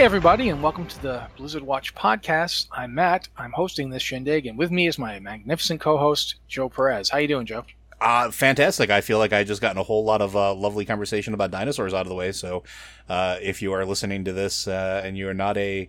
[0.00, 2.68] Hey, everybody, and welcome to the Blizzard Watch podcast.
[2.72, 3.28] I'm Matt.
[3.36, 7.10] I'm hosting this shindig, and with me is my magnificent co-host Joe Perez.
[7.10, 7.66] How you doing, Joe?
[8.00, 8.88] Uh, fantastic.
[8.88, 11.92] I feel like I just gotten a whole lot of uh, lovely conversation about dinosaurs
[11.92, 12.32] out of the way.
[12.32, 12.62] So,
[13.10, 15.86] uh, if you are listening to this uh, and you are not a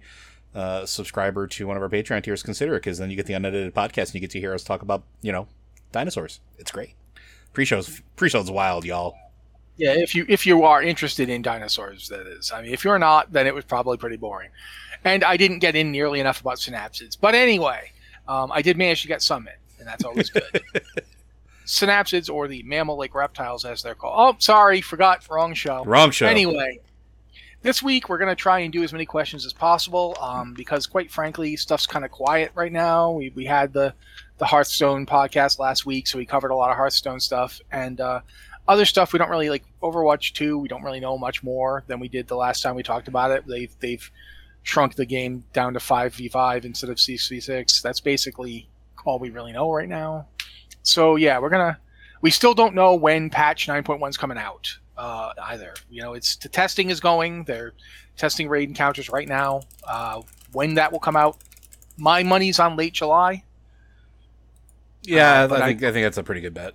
[0.54, 3.34] uh, subscriber to one of our Patreon tiers, consider it because then you get the
[3.34, 5.48] unedited podcast and you get to hear us talk about you know
[5.94, 6.42] dinosaurs.
[6.60, 6.96] It's great.
[7.54, 9.16] Pre-show's pre-show's wild, y'all.
[9.82, 12.52] Yeah, if you if you are interested in dinosaurs, that is.
[12.52, 14.52] I mean, if you're not, then it was probably pretty boring.
[15.04, 17.18] And I didn't get in nearly enough about synapsids.
[17.20, 17.92] But anyway,
[18.28, 20.44] um, I did manage to get some in, and that's always good.
[21.66, 24.14] synapsids, or the mammal-like reptiles, as they're called.
[24.16, 25.28] Oh, sorry, forgot.
[25.28, 25.84] Wrong show.
[25.84, 26.28] Wrong show.
[26.28, 26.80] Anyway,
[27.64, 30.86] this week we're going to try and do as many questions as possible um, because,
[30.86, 33.10] quite frankly, stuff's kind of quiet right now.
[33.10, 33.96] We, we had the
[34.38, 37.60] the Hearthstone podcast last week, so we covered a lot of Hearthstone stuff.
[37.72, 38.22] And uh,
[38.68, 42.00] other stuff we don't really like Overwatch 2 we don't really know much more than
[42.00, 43.46] we did the last time we talked about it.
[43.48, 44.12] They've they've
[44.64, 48.70] shrunk the game down to 5v5 instead of 6v6 that's basically
[49.06, 50.28] all we really know right now.
[50.84, 51.80] So yeah we're gonna
[52.22, 55.74] we still don't know when patch 9.1 is coming out uh, either.
[55.90, 57.44] You know it's the testing is going.
[57.46, 57.74] They're
[58.18, 59.62] testing raid encounters right now.
[59.84, 61.38] Uh, when that will come out
[61.98, 63.44] my money's on late july.
[65.04, 66.74] Yeah, Uh, I think I, think that's a pretty good bet.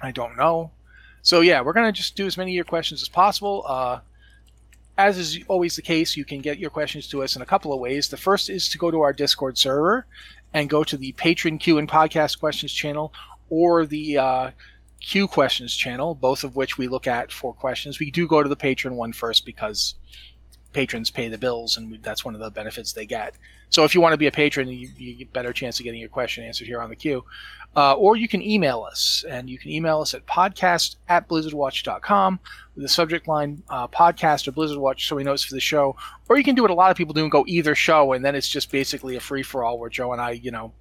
[0.00, 0.70] I don't know.
[1.26, 3.64] So yeah, we're gonna just do as many of your questions as possible.
[3.66, 3.98] Uh,
[4.96, 7.72] as is always the case, you can get your questions to us in a couple
[7.72, 8.08] of ways.
[8.08, 10.06] The first is to go to our Discord server
[10.54, 13.12] and go to the Patron Q and Podcast Questions channel
[13.50, 14.50] or the uh,
[15.00, 17.98] Q Questions channel, both of which we look at for questions.
[17.98, 19.96] We do go to the patron one first because
[20.76, 23.34] patrons pay the bills, and that's one of the benefits they get.
[23.70, 26.00] So if you want to be a patron, you, you get better chance of getting
[26.00, 27.24] your question answered here on the queue.
[27.74, 32.38] Uh, or you can email us, and you can email us at podcast at blizzardwatch.com
[32.74, 35.60] with the subject line uh, podcast or Blizzard Watch so we know it's for the
[35.60, 35.96] show.
[36.28, 38.22] Or you can do what a lot of people do and go either show, and
[38.22, 40.74] then it's just basically a free for all where Joe and I, you know,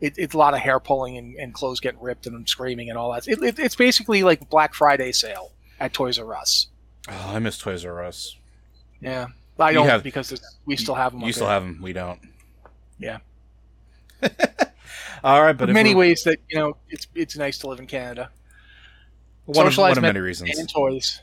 [0.00, 2.96] it, it's a lot of hair pulling and, and clothes getting ripped and screaming and
[2.96, 3.26] all that.
[3.26, 6.68] It, it, it's basically like Black Friday sale at Toys R Us.
[7.08, 8.36] Oh, I miss Toys R Us.
[9.02, 9.26] Yeah.
[9.58, 11.20] I don't have- because we still have them.
[11.22, 11.54] You still there.
[11.54, 11.80] have them.
[11.82, 12.20] We don't.
[12.98, 13.18] Yeah.
[15.24, 17.86] All right, but In many ways that you know it's it's nice to live in
[17.86, 18.30] Canada.
[19.44, 20.58] one of, one of many reasons.
[20.58, 21.20] And toys.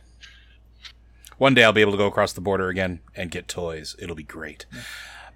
[1.38, 3.96] One day I'll be able to go across the border again and get toys.
[4.00, 4.66] It'll be great.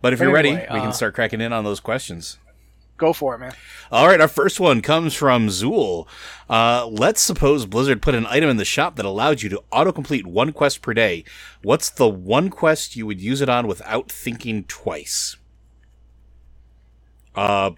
[0.02, 2.38] But if you're ready, we uh, can start cracking in on those questions.
[3.04, 3.54] Go for it, man.
[3.92, 6.08] All right, our first one comes from Zool.
[6.50, 10.24] Uh, let's suppose Blizzard put an item in the shop that allowed you to autocomplete
[10.24, 11.26] one quest per day.
[11.64, 15.36] What's the one quest you would use it on without thinking twice?
[17.36, 17.72] Uh,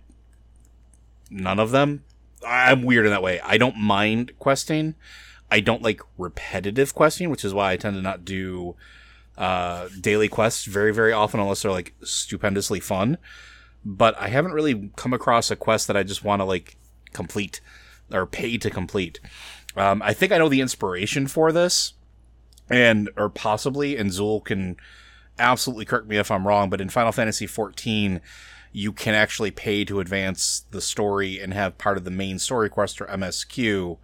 [1.32, 2.04] none of them.
[2.48, 3.40] I'm weird in that way.
[3.40, 4.94] I don't mind questing.
[5.50, 8.76] I don't like repetitive questing, which is why I tend to not do
[9.40, 13.18] uh, daily quests very, very often unless they're like stupendously fun
[13.86, 16.76] but I haven't really come across a quest that I just want to like
[17.14, 17.62] complete
[18.12, 19.20] or pay to complete.
[19.78, 21.94] Um, I think I know the inspiration for this,
[22.70, 24.78] and or possibly, and Zool can
[25.38, 28.22] absolutely correct me if I'm wrong, but in Final Fantasy XIV,
[28.72, 32.70] you can actually pay to advance the story and have part of the main story
[32.70, 33.98] quest or MSQ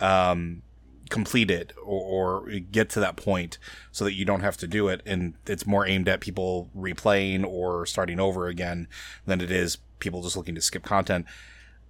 [0.00, 0.62] um,
[1.12, 3.58] completed or, or get to that point
[3.90, 7.44] so that you don't have to do it and it's more aimed at people replaying
[7.44, 8.88] or starting over again
[9.26, 11.26] than it is people just looking to skip content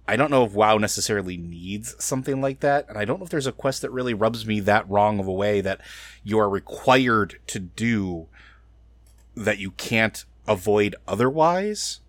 [0.09, 3.29] i don't know if wow necessarily needs something like that and i don't know if
[3.29, 5.79] there's a quest that really rubs me that wrong of a way that
[6.25, 8.27] you are required to do
[9.37, 12.01] that you can't avoid otherwise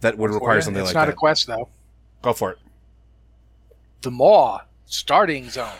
[0.00, 1.68] that would require something it's like not a quest though.
[2.22, 2.58] go for it
[4.02, 5.72] The Maw starting zone.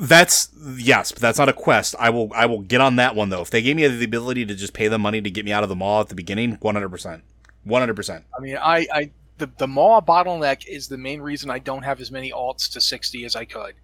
[0.00, 1.94] That's yes, but that's not a quest.
[1.98, 3.42] I will I will get on that one though.
[3.42, 5.62] If they gave me the ability to just pay them money to get me out
[5.62, 7.22] of the Maw at the beginning, one hundred percent,
[7.64, 8.24] one hundred percent.
[8.36, 12.00] I mean, I, I the the Maw bottleneck is the main reason I don't have
[12.00, 13.74] as many alts to sixty as I could,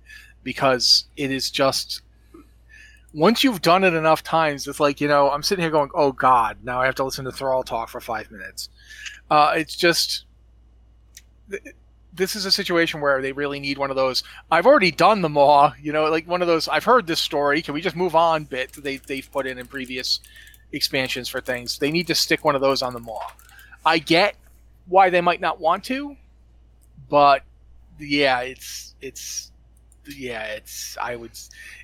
[0.43, 2.03] because it is just
[3.15, 6.13] once you've done it enough times, it's like you know I'm sitting here going, oh
[6.13, 8.69] God, now I have to listen to Thrall talk for five minutes.
[9.31, 10.25] Uh, it's just
[12.17, 14.23] this is a situation where they really need one of those.
[14.51, 16.69] I've already done the Maw, you know, like one of those.
[16.69, 17.63] I've heard this story.
[17.63, 18.45] Can we just move on?
[18.45, 20.21] Bit they they've put in in previous
[20.73, 21.79] expansions for things.
[21.79, 23.21] They need to stick one of those on the Maw.
[23.85, 24.35] I get
[24.89, 26.17] why they might not want to,
[27.09, 27.43] but
[27.99, 29.53] yeah, it's it's
[30.09, 31.33] yeah, it's I would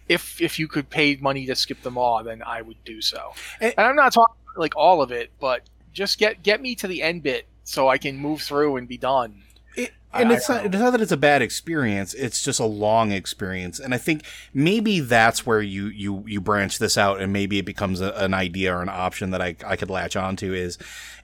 [0.08, 3.32] if if you could pay money to skip the Maw, then I would do so.
[3.61, 5.62] And- And I'm not talking like all of it, but
[5.93, 8.99] just get get me to the end bit so I can move through and be
[8.99, 9.43] done.
[9.76, 12.12] It, and I- it's I not, it's not that it's a bad experience.
[12.14, 16.78] It's just a long experience, and I think maybe that's where you you you branch
[16.78, 19.76] this out, and maybe it becomes a, an idea or an option that I I
[19.76, 20.52] could latch onto.
[20.52, 20.76] Is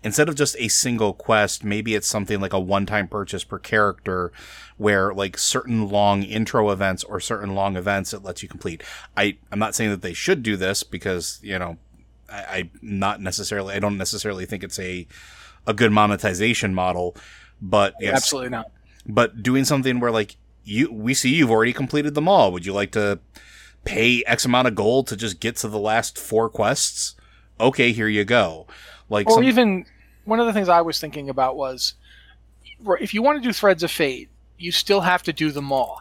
[0.03, 3.59] instead of just a single quest, maybe it's something like a one time purchase per
[3.59, 4.33] character,
[4.79, 8.83] where like certain long intro events or certain long events it lets you complete.
[9.17, 11.77] I I'm not saying that they should do this because you know
[12.31, 15.07] I, I not necessarily I don't necessarily think it's a
[15.67, 17.15] a good monetization model,
[17.61, 18.71] but yes, Absolutely not.
[19.07, 22.73] but doing something where like you we see you've already completed them all would you
[22.73, 23.19] like to
[23.85, 27.15] pay x amount of gold to just get to the last four quests
[27.59, 28.67] okay here you go
[29.09, 29.87] like Or some, even
[30.25, 31.95] one of the things I was thinking about was
[33.01, 34.29] if you want to do Threads of Fate,
[34.59, 36.01] you still have to do them all.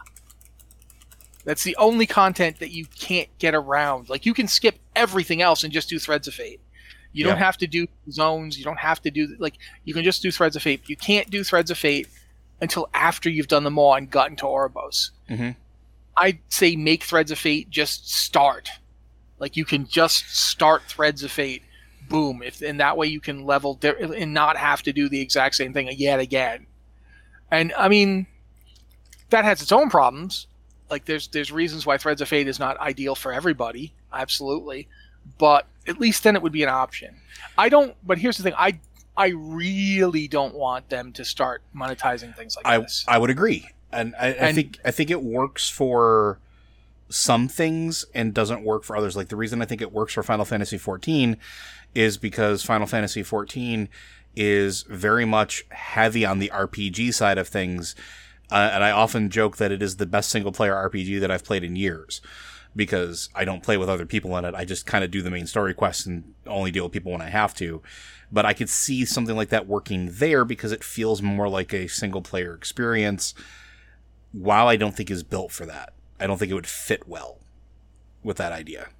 [1.44, 4.10] That's the only content that you can't get around.
[4.10, 6.60] Like you can skip everything else and just do Threads of Fate.
[7.12, 8.58] You don't have to do zones.
[8.58, 10.82] You don't have to do like you can just do Threads of Fate.
[10.88, 12.06] You can't do Threads of Fate
[12.60, 15.10] until after you've done them all and gotten to Oribos.
[15.30, 15.56] Mhm.
[16.16, 18.68] I'd say make Threads of Fate just start.
[19.38, 21.62] Like you can just start Threads of Fate,
[22.08, 22.42] boom.
[22.44, 25.54] If and that way you can level di- and not have to do the exact
[25.54, 26.66] same thing yet again.
[27.50, 28.26] And I mean,
[29.30, 30.46] that has its own problems.
[30.90, 34.88] Like there's there's reasons why Threads of Fate is not ideal for everybody, absolutely.
[35.36, 37.16] But at least then it would be an option.
[37.56, 37.94] I don't.
[38.06, 38.54] But here's the thing.
[38.56, 38.78] I
[39.16, 43.04] I really don't want them to start monetizing things like I, this.
[43.06, 46.38] I would agree and I, I think i think it works for
[47.08, 50.22] some things and doesn't work for others like the reason i think it works for
[50.22, 51.36] final fantasy 14
[51.94, 53.88] is because final fantasy 14
[54.36, 57.94] is very much heavy on the rpg side of things
[58.50, 61.44] uh, and i often joke that it is the best single player rpg that i've
[61.44, 62.20] played in years
[62.78, 64.54] because I don't play with other people in it.
[64.54, 67.20] I just kind of do the main story quests and only deal with people when
[67.20, 67.82] I have to.
[68.30, 71.88] But I could see something like that working there because it feels more like a
[71.88, 73.34] single player experience.
[74.32, 75.92] WoW, I don't think is built for that.
[76.20, 77.38] I don't think it would fit well
[78.22, 78.90] with that idea.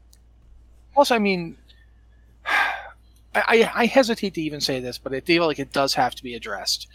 [0.96, 1.56] Also, I mean,
[2.46, 6.16] I, I I hesitate to even say this, but I feel like it does have
[6.16, 6.88] to be addressed.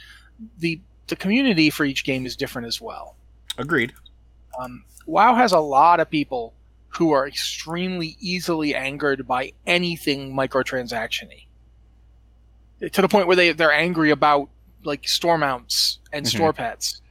[0.57, 3.15] the The community for each game is different as well.
[3.57, 3.93] Agreed.
[4.59, 6.53] Um, WoW has a lot of people
[6.95, 11.45] who are extremely easily angered by anything microtransaction-y.
[12.89, 14.49] To the point where they they're angry about
[14.83, 16.29] like store mounts and Mhm.
[16.29, 17.01] store pets.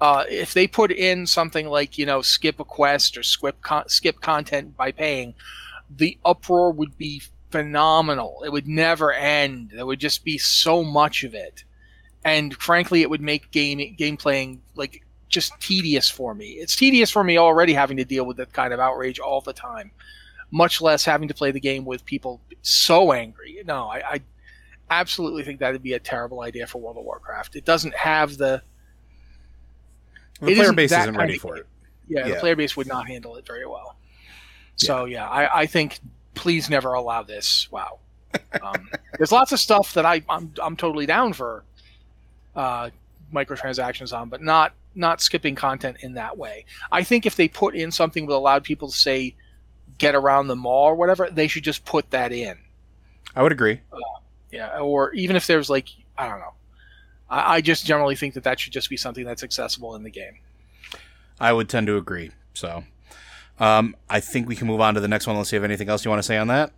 [0.00, 3.88] Uh, if they put in something like you know skip a quest or skip con-
[3.88, 5.34] skip content by paying,
[5.90, 7.20] the uproar would be
[7.50, 8.42] phenomenal.
[8.44, 9.72] It would never end.
[9.74, 11.64] There would just be so much of it,
[12.24, 16.50] and frankly, it would make game game playing like just tedious for me.
[16.52, 19.52] It's tedious for me already having to deal with that kind of outrage all the
[19.52, 19.90] time,
[20.50, 23.62] much less having to play the game with people so angry.
[23.66, 24.20] No, I, I
[24.90, 27.56] absolutely think that would be a terrible idea for World of Warcraft.
[27.56, 28.62] It doesn't have the
[30.40, 31.66] The player base isn't ready of for it.
[32.08, 33.96] yeah, the player base would not handle it very well.
[34.76, 35.98] So yeah, I, I think
[36.34, 37.70] please never allow this.
[37.70, 37.98] Wow.
[38.62, 41.64] Um, there's lots of stuff that I I'm I'm totally down for
[42.54, 42.90] uh,
[43.34, 46.64] microtransactions on, but not not skipping content in that way.
[46.92, 49.34] I think if they put in something that allowed people to say
[49.96, 52.58] get around the Maw or whatever, they should just put that in.
[53.34, 53.80] I would agree.
[54.50, 56.54] Yeah, or even if there's like I don't know.
[57.30, 60.10] I, I just generally think that that should just be something that's accessible in the
[60.10, 60.38] game.
[61.40, 62.32] I would tend to agree.
[62.54, 62.84] So,
[63.60, 65.36] um, I think we can move on to the next one.
[65.36, 66.72] Let's see if anything else you want to say on that.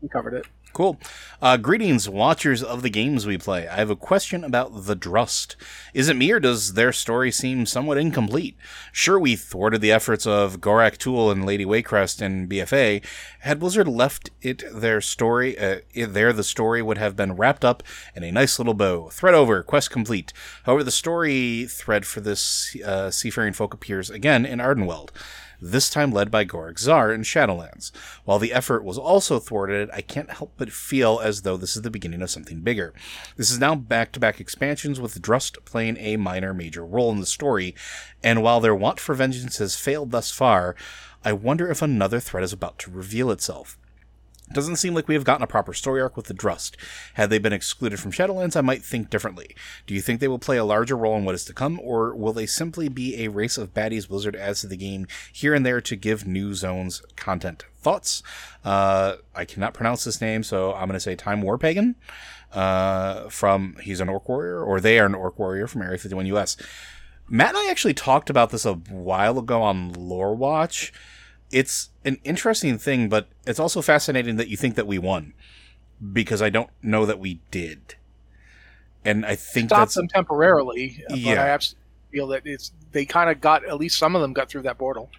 [0.00, 0.46] We covered it.
[0.78, 0.96] Cool.
[1.42, 3.66] Uh, greetings, watchers of the games we play.
[3.66, 5.56] I have a question about the Drust.
[5.92, 8.56] Is it me or does their story seem somewhat incomplete?
[8.92, 13.04] Sure, we thwarted the efforts of Gorak Tul and Lady Waycrest in BFA.
[13.40, 17.82] Had Blizzard left it their story, uh, there the story would have been wrapped up
[18.14, 19.08] in a nice little bow.
[19.08, 20.32] Thread over, quest complete.
[20.62, 25.10] However, the story thread for this uh, seafaring folk appears again in Ardenweald
[25.60, 27.90] this time led by Gorik Zar in Shadowlands.
[28.24, 31.82] While the effort was also thwarted, I can't help but feel as though this is
[31.82, 32.92] the beginning of something bigger.
[33.36, 37.20] This is now back to back expansions with Drust playing a minor major role in
[37.20, 37.74] the story,
[38.22, 40.74] and while their want for vengeance has failed thus far,
[41.24, 43.77] I wonder if another threat is about to reveal itself.
[44.52, 46.76] Doesn't seem like we have gotten a proper story arc with the Drust.
[47.14, 49.54] Had they been excluded from Shadowlands, I might think differently.
[49.86, 52.14] Do you think they will play a larger role in what is to come, or
[52.14, 55.66] will they simply be a race of baddies Blizzard adds to the game here and
[55.66, 57.66] there to give new zones content?
[57.80, 58.22] Thoughts?
[58.64, 61.96] Uh, I cannot pronounce this name, so I'm going to say Time War Pagan.
[62.52, 66.24] Uh, from he's an Orc Warrior, or they are an Orc Warrior from Area 51
[66.26, 66.56] US.
[67.28, 70.94] Matt and I actually talked about this a while ago on Lore Watch
[71.50, 75.32] it's an interesting thing, but it's also fascinating that you think that we won
[76.12, 77.94] because I don't know that we did.
[79.04, 81.54] and I think Stop that's them temporarily, but Yeah.
[81.54, 81.58] I
[82.12, 84.78] feel that it's they kind of got at least some of them got through that
[84.78, 85.10] portal.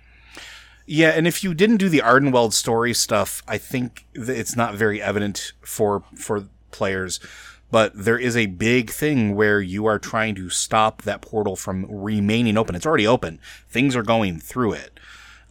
[0.85, 4.75] Yeah, and if you didn't do the Ardenweald story stuff, I think th- it's not
[4.75, 7.19] very evident for for players.
[7.71, 11.85] But there is a big thing where you are trying to stop that portal from
[11.87, 12.73] remaining open.
[12.75, 13.39] It's already open.
[13.69, 14.99] Things are going through it.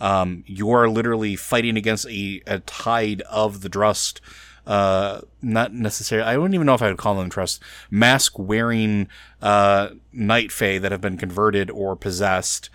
[0.00, 4.21] Um, you are literally fighting against a, a tide of the Drust.
[4.67, 6.28] Uh, not necessarily.
[6.28, 7.61] I wouldn't even know if I would call them Drust.
[7.90, 9.09] Mask wearing
[9.40, 12.69] uh, Night Fae that have been converted or possessed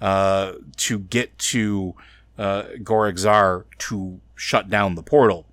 [0.00, 1.94] uh, to get to
[2.36, 2.64] uh,
[3.78, 5.46] to shut down the portal.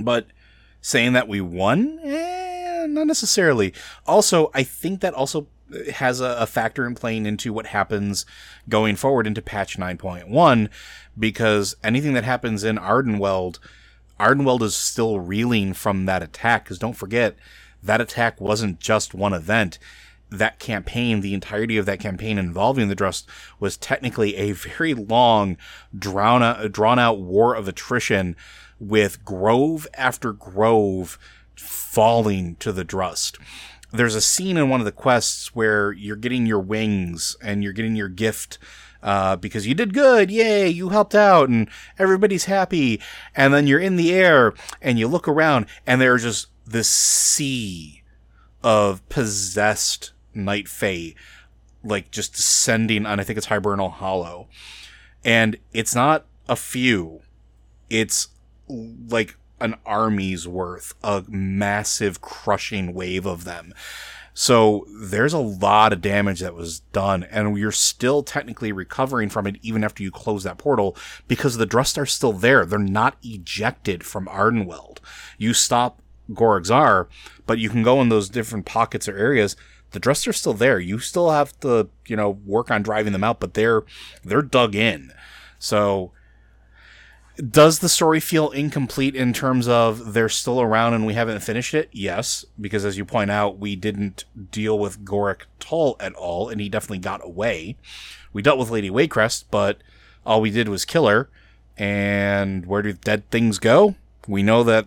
[0.00, 0.26] But
[0.80, 3.72] saying that we won, eh, not necessarily.
[4.06, 5.46] Also, I think that also
[5.94, 8.26] has a, a factor in playing into what happens
[8.68, 10.68] going forward into patch 9.1
[11.18, 13.58] because anything that happens in Ardenweald,
[14.18, 17.36] Ardenweald is still reeling from that attack because don't forget
[17.82, 19.78] that attack wasn't just one event
[20.32, 23.28] that campaign, the entirety of that campaign involving the Drust
[23.60, 25.56] was technically a very long,
[25.96, 28.34] drawn out, drawn out war of attrition
[28.80, 31.18] with grove after grove
[31.54, 33.38] falling to the Drust.
[33.92, 37.74] There's a scene in one of the quests where you're getting your wings and you're
[37.74, 38.58] getting your gift
[39.02, 41.68] uh, because you did good, yay, you helped out, and
[41.98, 43.00] everybody's happy.
[43.34, 48.02] And then you're in the air and you look around, and there's just this sea
[48.62, 51.14] of possessed Night Fae,
[51.84, 54.48] like just descending on, I think it's Hibernal Hollow.
[55.24, 57.20] And it's not a few,
[57.90, 58.28] it's
[58.68, 63.72] like an army's worth, a massive crushing wave of them.
[64.34, 69.46] So there's a lot of damage that was done, and you're still technically recovering from
[69.46, 70.96] it even after you close that portal
[71.28, 72.64] because the Drust are still there.
[72.64, 74.98] They're not ejected from Ardenweald.
[75.36, 76.00] You stop
[76.30, 77.08] Gorigzar,
[77.46, 79.54] but you can go in those different pockets or areas.
[79.90, 80.80] The Drust are still there.
[80.80, 83.82] You still have to, you know, work on driving them out, but they're
[84.24, 85.12] they're dug in.
[85.58, 86.12] So
[87.36, 91.74] does the story feel incomplete in terms of they're still around and we haven't finished
[91.74, 91.88] it?
[91.92, 96.60] Yes, because as you point out, we didn't deal with Gorak Tul at all, and
[96.60, 97.76] he definitely got away.
[98.32, 99.78] We dealt with Lady Waycrest, but
[100.26, 101.30] all we did was kill her.
[101.76, 103.94] And where do dead things go?
[104.28, 104.86] We know that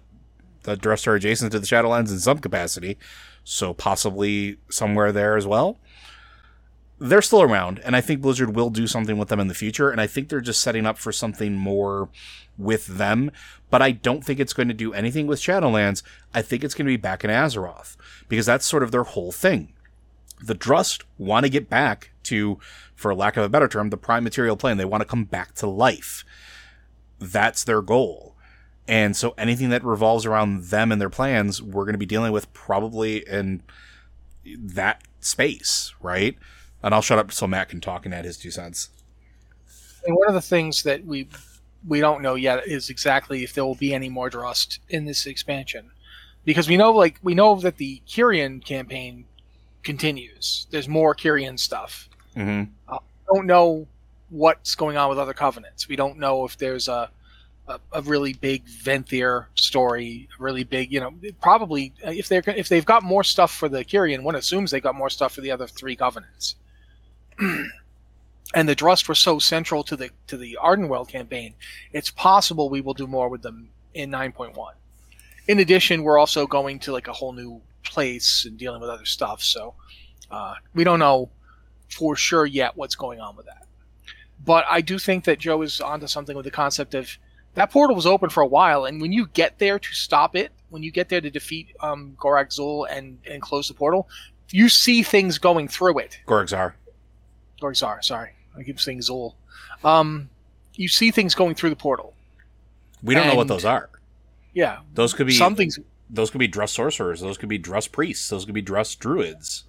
[0.64, 2.98] the Drust are adjacent to the Shadowlands in some capacity,
[3.44, 5.78] so possibly somewhere there as well
[7.00, 9.90] they're still around, and I think Blizzard will do something with them in the future,
[9.90, 12.10] and I think they're just setting up for something more
[12.58, 13.32] with them.
[13.70, 16.04] But I don't think it's going to do anything with Shadowlands.
[16.34, 17.98] I think it's going to be back in Azeroth,
[18.30, 19.74] because that's sort of their whole thing.
[20.42, 22.60] The Drust want to get back to,
[22.96, 24.78] for lack of a better term, the prime material plane.
[24.78, 26.24] They want to come back to life.
[27.20, 28.36] That's their goal.
[28.88, 32.32] And so anything that revolves around them and their plans, we're going to be dealing
[32.32, 33.64] with probably in
[34.46, 36.38] that space, right?
[36.86, 38.90] And I'll shut up so Matt can talk and add his two cents.
[40.06, 41.28] And one of the things that we
[41.88, 45.26] we don't know yet is exactly if there will be any more Drust in this
[45.26, 45.90] expansion,
[46.46, 49.26] because we know like we know that the Kyrian campaign
[49.82, 50.68] continues.
[50.70, 52.08] There's more Kyrian stuff.
[52.36, 52.72] Mm-hmm.
[53.34, 53.88] don't know
[54.30, 55.88] what's going on with other covenants.
[55.88, 57.10] We don't know if there's a
[57.68, 62.70] a, a really big Venthyr story, a really big, you know, probably if they're if
[62.70, 65.50] they've got more stuff for the Kyrian, one assumes they've got more stuff for the
[65.50, 66.56] other three covenants.
[68.54, 71.54] and the Drust were so central to the to the Ardenweald campaign,
[71.92, 74.56] it's possible we will do more with them in 9.1.
[75.48, 79.06] In addition, we're also going to like a whole new place and dealing with other
[79.06, 79.76] stuff, so
[80.32, 81.30] uh, we don't know
[81.90, 83.66] for sure yet what's going on with that.
[84.44, 87.18] But I do think that Joe is onto something with the concept of
[87.54, 90.52] that portal was open for a while, and when you get there to stop it,
[90.70, 94.10] when you get there to defeat um, Gorak Zul and and close the portal,
[94.52, 96.20] you see things going through it.
[97.62, 97.98] Gorigzar.
[97.98, 99.34] Gorgzar, sorry, I keep saying Zul.
[99.84, 100.30] Um,
[100.74, 102.14] you see things going through the portal.
[103.04, 103.90] We don't know what those are.
[104.54, 107.22] Yeah, Those could be something's Those could be Drust sorcerers.
[107.22, 108.30] Those could be Drust priests.
[108.30, 109.66] Those could be Drust druids.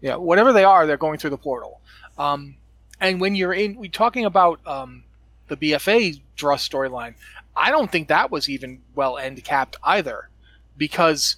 [0.00, 1.80] Yeah, whatever they are, they're going through the portal.
[2.18, 2.56] Um,
[3.00, 5.04] and when you're in, we're talking about um,
[5.48, 7.14] the BFA Drust storyline.
[7.54, 10.30] I don't think that was even well end capped either,
[10.76, 11.36] because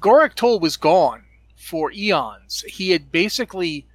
[0.00, 1.24] Gorak Tul was gone
[1.56, 2.62] for eons.
[2.68, 3.86] He had basically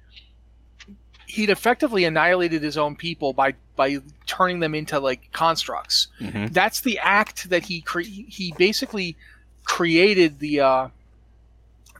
[1.28, 6.46] he'd effectively annihilated his own people by by turning them into like constructs Mm-hmm.
[6.46, 9.16] that's the act that he cre- he basically
[9.64, 10.88] created the uh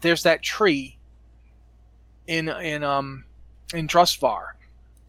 [0.00, 0.97] there's that tree
[2.26, 3.25] in in um
[3.75, 4.52] in Drustvar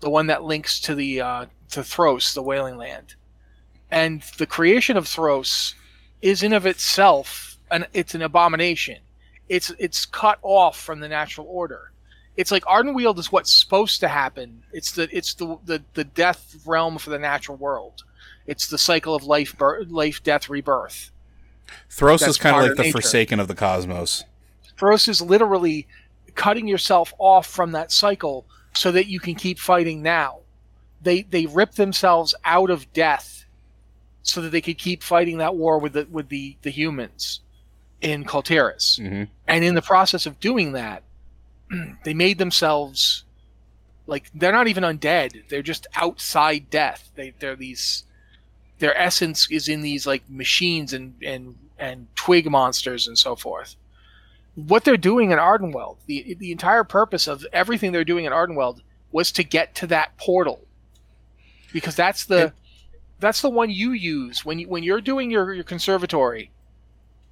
[0.02, 3.16] the one that links to the uh to Thros the whaling land
[3.90, 5.74] and the creation of Thros
[6.22, 8.98] is in of itself an it's an abomination
[9.48, 11.92] it's it's cut off from the natural order.
[12.40, 14.64] It's like Ardenweald is what's supposed to happen.
[14.72, 18.06] It's the it's the the, the death realm for the natural world.
[18.48, 21.12] It's the cycle of life, birth, life, death, rebirth.
[21.92, 22.94] Thros That's is kind of like of the nature.
[22.94, 24.24] Forsaken of the cosmos.
[24.78, 25.86] Thros is literally
[26.36, 30.40] cutting yourself off from that cycle so that you can keep fighting now.
[31.02, 33.44] They they rip themselves out of death
[34.24, 37.42] so that they could keep fighting that war with the with the, the humans
[38.00, 38.96] in Kul Tiras.
[38.96, 41.04] hmm And in the process of doing that,
[42.04, 43.24] they made themselves
[44.08, 45.48] like they're not even undead.
[45.50, 47.12] They're just outside death.
[47.16, 48.04] They they're these
[48.80, 53.76] their essence is in these like machines and and and twig monsters and so forth.
[54.56, 58.82] What they're doing in Ardenweald, the the entire purpose of everything they're doing in Ardenweald
[59.12, 60.62] was to get to that portal.
[61.72, 62.52] Because that's the And-
[63.20, 66.52] that's the one you use when you when you're doing your, your conservatory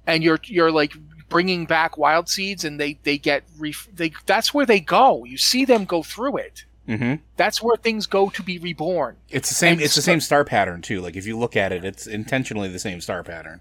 [0.06, 0.92] and you're you're like
[1.28, 5.36] bringing back wild seeds and they they get ref- they that's where they go you
[5.36, 9.54] see them go through it hmm that's where things go to be reborn It's the
[9.54, 9.74] same.
[9.74, 11.00] And It's the same star pattern too.
[11.00, 13.60] Like if you look at it, it's intentionally the same star pattern.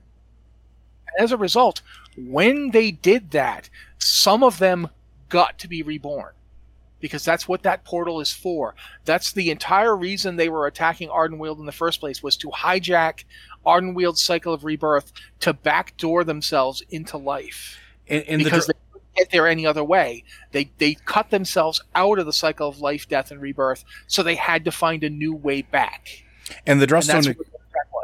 [1.19, 1.81] as a result
[2.17, 3.69] when they did that
[3.99, 4.87] some of them
[5.29, 6.31] got to be reborn
[6.99, 8.75] because that's what that portal is for
[9.05, 13.23] that's the entire reason they were attacking ardenweald in the first place was to hijack
[13.65, 17.77] ardenweald's cycle of rebirth to backdoor themselves into life
[18.07, 20.23] In, in the because dir- they couldn't get there any other way.
[20.51, 24.35] They they cut themselves out of the cycle of life, death, and rebirth, so they
[24.35, 26.23] had to find a new way back.
[26.65, 27.56] and the And Drustone the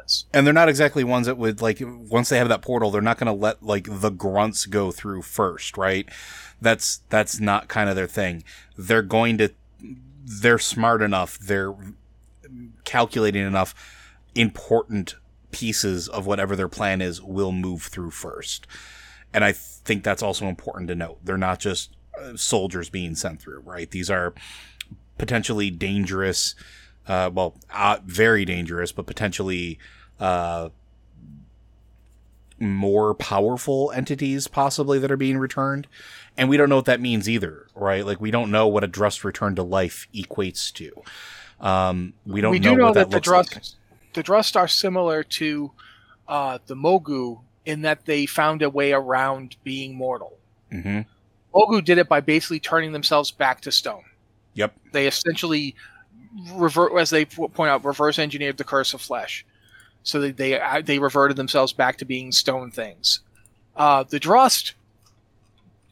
[0.03, 0.25] was.
[0.33, 3.17] and they're not exactly ones that would like once they have that portal they're not
[3.17, 6.07] going to let like the grunts go through first right?
[6.61, 8.43] That's that's not kind of their thing.
[8.77, 9.49] They're going to
[10.25, 11.73] they're smart enough they're
[12.83, 13.73] calculating enough
[14.35, 15.15] important
[15.51, 18.67] pieces of whatever their plan is will move through first.
[19.33, 21.19] And i think that's also important to note.
[21.23, 23.89] They're not just uh, soldiers being sent through right?
[23.89, 24.33] These are
[25.17, 26.55] potentially dangerous
[27.07, 29.77] uh, well, uh, very dangerous, but potentially
[30.23, 30.69] uh,
[32.59, 35.85] more powerful entities possibly that are being returned.
[36.37, 38.05] And we don't know what that means either, right?
[38.05, 41.03] Like we don't know what a Drust return to life equates to.
[41.59, 43.63] Um, we don't we know, do know what that, that, the Drust like.
[44.13, 45.71] the Drust are similar to
[46.27, 50.37] uh, the Mogu in that they found a way around being mortal.
[50.71, 51.01] hmm
[51.53, 54.03] Mogu did it by basically turning themselves back to stone.
[54.55, 54.73] Yep.
[54.91, 55.75] They essentially
[56.53, 59.45] revert, as they point out, reverse engineered the curse of flesh,
[60.03, 63.21] so that they uh, they reverted themselves back to being stone things.
[63.75, 64.73] Uh, the Drust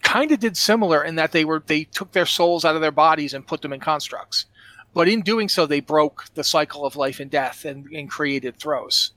[0.02, 2.92] kind of did similar in that they were they took their souls out of their
[2.92, 4.46] bodies and put them in constructs,
[4.94, 8.60] but in doing so they broke the cycle of life and death and, and created
[8.60, 9.12] Thros.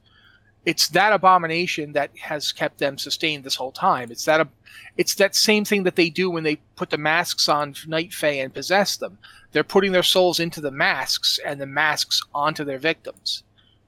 [0.64, 4.10] It's that abomination that has kept them sustained this whole time.
[4.10, 4.48] It's that
[4.96, 8.40] it's that same thing that they do when they put the masks on Night Fae
[8.40, 9.18] and possess them.
[9.52, 13.42] They're putting their souls into the masks and the masks onto their victims.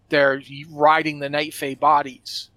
[0.09, 2.51] They're riding the Night Fae bodies,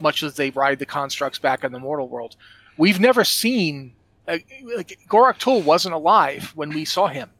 [0.00, 2.36] much as they ride the constructs back in the mortal world.
[2.78, 3.94] We've never seen
[4.28, 4.38] uh,
[4.76, 7.30] like Gorak Tul wasn't alive when we saw him.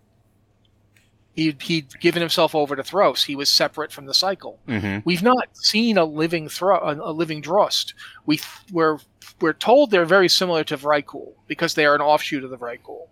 [1.35, 3.25] He'd, he'd given himself over to Thros.
[3.25, 4.59] He was separate from the cycle.
[4.67, 7.95] hmm We've not seen a living thro- a, a living Drust.
[8.27, 8.99] We we're
[9.41, 13.09] we're told they're very similar to Vrykul because they are an offshoot of the Vrykul.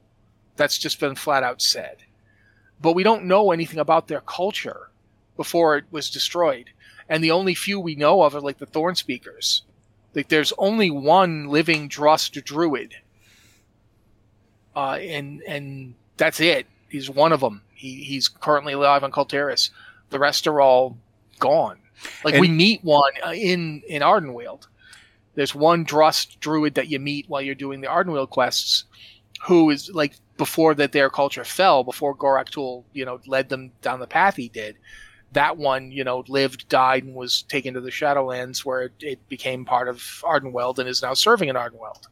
[0.56, 1.96] That's just been flat out said.
[2.82, 4.89] But we don't know anything about their culture
[5.40, 6.68] before it was destroyed.
[7.08, 9.62] And the only few we know of are like the Thorn Speakers.
[10.14, 12.92] Like there's only one living Drust druid.
[14.76, 16.66] Uh, and and that's it.
[16.90, 17.62] He's one of them.
[17.72, 19.70] He, he's currently alive on Kul Tiras.
[20.10, 20.98] The rest are all
[21.38, 21.78] gone.
[22.22, 24.66] Like we meet one uh, in in Ardenweald.
[25.36, 28.84] There's one Drust druid that you meet while you're doing the Ardenweald quests,
[29.46, 33.72] who is like before that their culture fell, before Gorak Tul, you know, led them
[33.80, 34.76] down the path he did.
[35.32, 39.28] That one, you know, lived, died, and was taken to the Shadowlands, where it, it
[39.28, 42.08] became part of Ardenweald and is now serving in Ardenweald.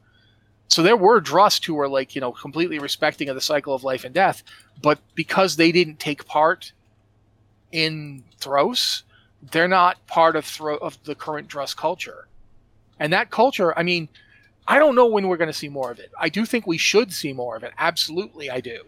[0.69, 3.85] So there were Drust who were like, you know, completely respecting of the cycle of
[3.85, 4.43] life and death,
[4.83, 6.73] but because they didn't take part
[7.73, 9.03] in Thros,
[9.51, 12.29] they're not part of Thro- of the current Drust culture.
[13.01, 14.09] And that culture, I mean,
[14.67, 16.13] I don't know when we're going to see more of it.
[16.19, 17.73] I do think we should see more of it.
[17.79, 18.83] Absolutely, I do.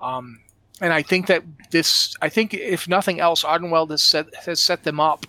[0.00, 0.40] Um,
[0.80, 4.84] and I think that this, I think if nothing else, Ardenweald has set has set
[4.84, 5.26] them up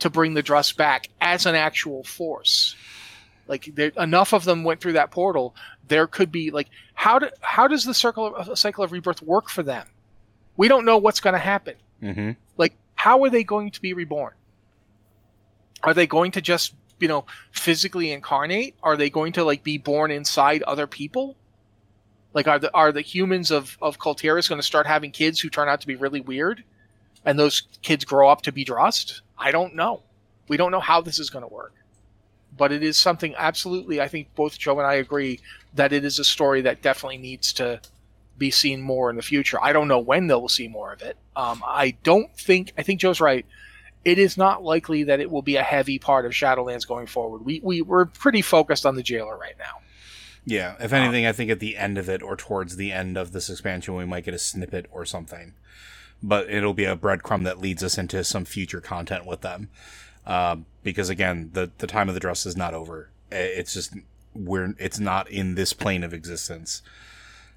[0.00, 2.76] to bring the Drust back as an actual force.
[3.46, 5.54] Like there, enough of them went through that portal.
[5.86, 9.48] There could be like how do how does the circle of, cycle of rebirth work
[9.48, 9.86] for them?
[10.56, 11.76] We don't know what's going to happen.
[12.00, 14.34] hmm Like how are they going to be reborn?
[15.82, 18.74] Are they going to just you know physically incarnate?
[18.82, 21.36] Are they going to like be born inside other people?
[22.34, 25.40] Like are the are the humans of of Kul Tiras going to start having kids
[25.40, 26.62] who turn out to be really weird,
[27.24, 29.22] and those kids grow up to be Drust?
[29.38, 30.02] I don't know.
[30.48, 31.74] We don't know how this is going to work,
[32.56, 34.00] but it is something absolutely.
[34.00, 35.40] I think both Joe and I agree
[35.74, 37.80] that it is a story that definitely needs to
[38.38, 39.58] be seen more in the future.
[39.62, 41.16] I don't know when they'll see more of it.
[41.36, 42.72] Um, I don't think.
[42.78, 43.44] I think Joe's right.
[44.04, 47.44] It is not likely that it will be a heavy part of Shadowlands going forward.
[47.44, 49.80] We we we're pretty focused on the jailer right now.
[50.48, 53.16] Yeah, if anything, um, I think at the end of it or towards the end
[53.16, 55.54] of this expansion, we might get a snippet or something.
[56.22, 59.68] But it'll be a breadcrumb that leads us into some future content with them.
[60.26, 63.10] Uh, because again, the the time of the Drust is not over.
[63.30, 63.94] It's just
[64.34, 66.82] we're it's not in this plane of existence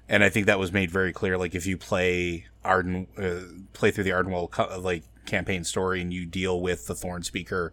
[0.08, 1.38] and I think that was made very clear.
[1.38, 6.12] Like if you play Arden, uh, play through the Ardenweald co- like campaign story, and
[6.12, 7.72] you deal with the Thorn Speaker,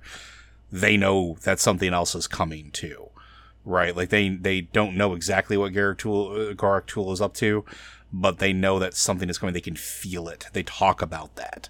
[0.71, 3.08] they know that something else is coming too,
[3.65, 3.95] right?
[3.95, 7.65] Like they they don't know exactly what Gorak Tul uh, Gorak Tul is up to,
[8.11, 9.53] but they know that something is coming.
[9.53, 10.47] They can feel it.
[10.53, 11.69] They talk about that.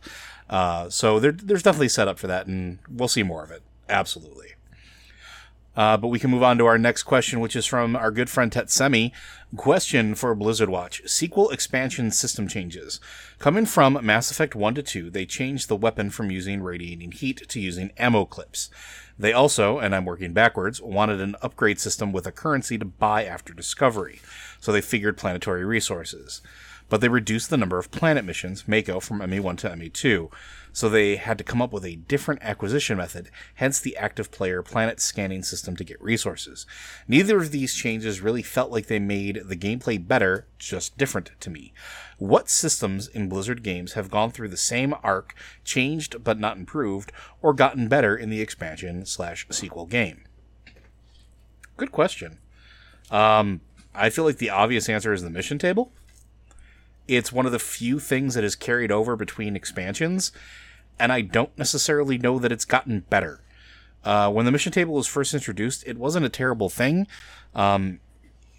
[0.50, 3.62] Uh, so there, there's definitely set up for that, and we'll see more of it.
[3.88, 4.54] Absolutely.
[5.76, 8.30] Uh, but we can move on to our next question, which is from our good
[8.30, 9.12] friend Tetsemi.
[9.58, 11.02] Question for Blizzard Watch.
[11.08, 13.00] Sequel expansion system changes.
[13.40, 17.50] Coming from Mass Effect 1 to 2, they changed the weapon from using radiating heat
[17.50, 18.70] to using ammo clips.
[19.18, 23.26] They also, and I'm working backwards, wanted an upgrade system with a currency to buy
[23.26, 24.22] after discovery.
[24.60, 26.44] So they figured planetary resources.
[26.90, 30.30] But they reduced the number of planet missions, Mako, from ME1 to ME2
[30.72, 34.62] so they had to come up with a different acquisition method, hence the active player
[34.62, 36.66] planet scanning system to get resources.
[37.08, 41.50] Neither of these changes really felt like they made the gameplay better, just different to
[41.50, 41.74] me.
[42.18, 47.12] What systems in Blizzard games have gone through the same arc, changed but not improved,
[47.42, 50.24] or gotten better in the expansion slash sequel game?
[51.78, 52.40] Good question.
[53.10, 53.62] Um,
[53.96, 55.92] I feel like the obvious answer is the mission table
[57.10, 60.32] it's one of the few things that is carried over between expansions,
[61.00, 63.42] and I don't necessarily know that it's gotten better.
[64.04, 67.08] Uh, when the mission table was first introduced, it wasn't a terrible thing.
[67.56, 68.00] Um,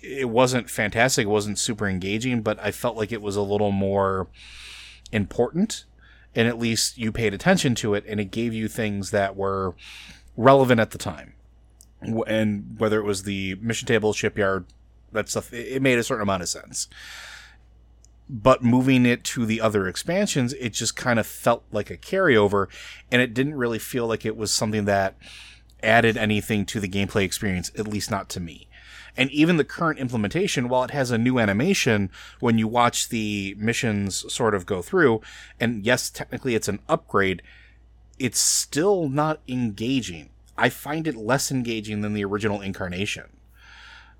[0.02, 1.24] it wasn't fantastic.
[1.24, 4.26] It wasn't super engaging, but I felt like it was a little more
[5.12, 5.84] important,
[6.34, 9.74] and at least you paid attention to it, and it gave you things that were
[10.36, 11.34] relevant at the time.
[12.02, 14.64] And whether it was the mission table, shipyard,
[15.12, 16.88] that stuff, it made a certain amount of sense
[18.30, 22.68] but moving it to the other expansions, it just kind of felt like a carryover,
[23.10, 25.16] and it didn't really feel like it was something that
[25.82, 28.68] added anything to the gameplay experience, at least not to me.
[29.16, 33.56] And even the current implementation, while it has a new animation when you watch the
[33.58, 35.20] missions sort of go through,
[35.58, 37.42] and yes, technically it's an upgrade,
[38.18, 40.30] it's still not engaging.
[40.56, 43.24] I find it less engaging than the original incarnation.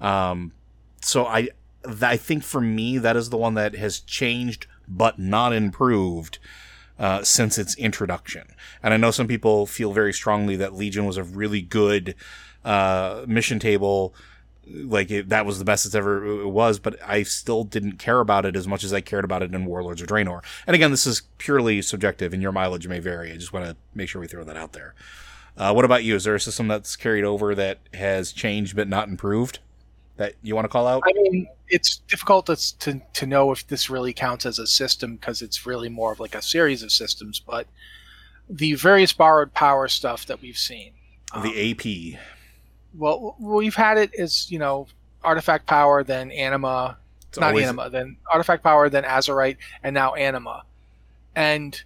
[0.01, 0.53] Um,
[1.01, 1.51] so I
[1.85, 6.38] I think for me, that is the one that has changed but not improved
[6.99, 8.49] uh, since its introduction.
[8.83, 12.14] And I know some people feel very strongly that Legion was a really good
[12.64, 14.14] uh, mission table.
[14.66, 18.21] Like it, that was the best it's ever it was, but I still didn't care
[18.21, 20.45] about it as much as I cared about it in Warlords of Draenor.
[20.66, 23.33] And again, this is purely subjective, and your mileage may vary.
[23.33, 24.95] I just want to make sure we throw that out there.
[25.57, 26.14] Uh, what about you?
[26.14, 29.59] Is there a system that's carried over that has changed but not improved?
[30.20, 31.02] That you want to call out?
[31.06, 35.16] I mean, it's difficult to to, to know if this really counts as a system
[35.16, 37.40] because it's really more of like a series of systems.
[37.40, 37.66] But
[38.48, 40.92] the various borrowed power stuff that we've seen,
[41.42, 42.20] the um, AP.
[42.94, 44.88] Well, we've had it as you know,
[45.24, 46.98] artifact power, then anima,
[47.30, 47.64] it's not always...
[47.64, 50.64] anima, then artifact power, then azerite, and now anima,
[51.35, 51.83] and.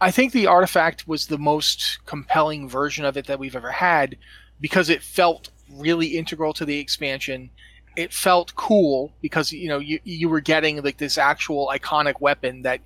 [0.00, 4.16] I think the artifact was the most compelling version of it that we've ever had
[4.60, 7.50] because it felt really integral to the expansion.
[7.96, 12.62] It felt cool because you know you you were getting like this actual iconic weapon
[12.62, 12.80] that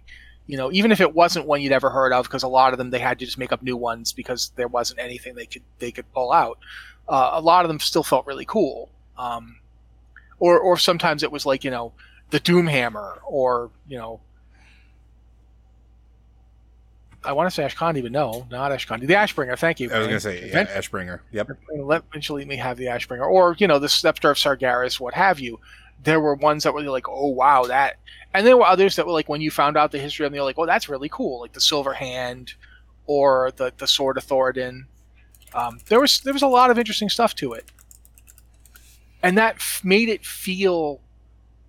[0.47, 2.79] you know even if it wasn't one you'd ever heard of because a lot of
[2.79, 5.63] them they had to just make up new ones because there wasn't anything they could
[5.79, 6.59] they could pull out.
[7.09, 8.91] Uh, a lot of them still felt really cool.
[9.17, 9.61] Um,
[10.39, 11.93] or or sometimes it was like you know
[12.31, 14.21] the Doomhammer or you know
[17.27, 19.07] I want to say Ashkandi, but no, not Ashkandi.
[19.07, 19.59] The Ashbringer.
[19.59, 19.91] Thank you.
[19.91, 21.21] I was going to say yeah, Ashbringer.
[21.33, 21.51] Yep.
[21.71, 25.41] Eventually, let me have the Ashbringer, or you know, the Scepter of Sargeras, what have
[25.41, 25.59] you.
[26.03, 27.97] There were ones that were like, oh wow, that,
[28.33, 30.37] and there were others that were like, when you found out the history of them,
[30.37, 32.55] you're like, oh, that's really cool, like the Silver Hand,
[33.07, 34.85] or the the Sword of Thoradin.
[35.55, 37.71] Um, there was there was a lot of interesting stuff to it,
[39.23, 41.01] and that f- made it feel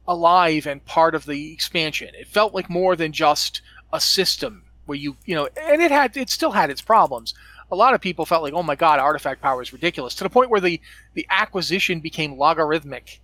[0.07, 2.09] alive and part of the expansion.
[2.13, 6.17] It felt like more than just a system where you you know and it had
[6.17, 7.33] it still had its problems
[7.71, 10.29] a lot of people felt like, oh my god, artifact power is ridiculous to the
[10.29, 10.79] point where the
[11.13, 13.19] the acquisition became logarithmic,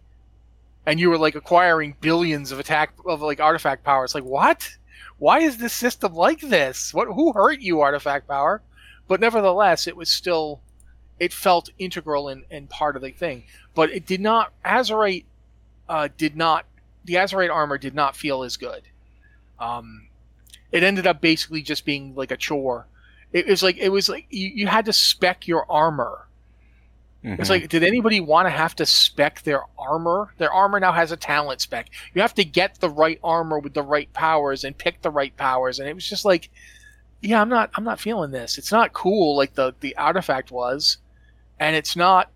[0.85, 4.03] and you were like acquiring billions of attack of like artifact power.
[4.03, 4.77] It's like what?
[5.17, 6.93] Why is this system like this?
[6.93, 7.07] What?
[7.07, 8.61] Who hurt you, artifact power?
[9.07, 10.61] But nevertheless, it was still,
[11.19, 13.43] it felt integral and, and part of the thing.
[13.75, 14.51] But it did not.
[14.65, 15.25] Azerite
[15.87, 16.65] uh, did not.
[17.05, 18.83] The Azerite armor did not feel as good.
[19.59, 20.07] Um,
[20.73, 22.87] it ended up basically just being like a chore.
[23.31, 26.27] It was like it was like you, you had to spec your armor.
[27.23, 27.39] Mm-hmm.
[27.39, 30.33] It's like, did anybody want to have to spec their armor?
[30.39, 31.89] Their armor now has a talent spec.
[32.13, 35.35] You have to get the right armor with the right powers and pick the right
[35.37, 36.49] powers, and it was just like,
[37.21, 38.57] yeah, I'm not, I'm not feeling this.
[38.57, 40.97] It's not cool like the the artifact was,
[41.59, 42.29] and it's not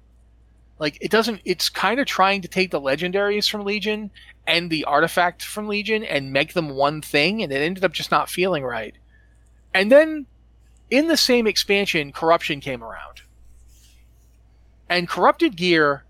[0.80, 1.42] like it doesn't.
[1.44, 4.12] It's kind of trying to take the legendaries from Legion
[4.48, 8.10] and the artifact from Legion and make them one thing, and it ended up just
[8.10, 8.96] not feeling right.
[9.74, 10.26] And then
[10.90, 13.22] in the same expansion, corruption came around.
[14.90, 16.06] And corrupted gear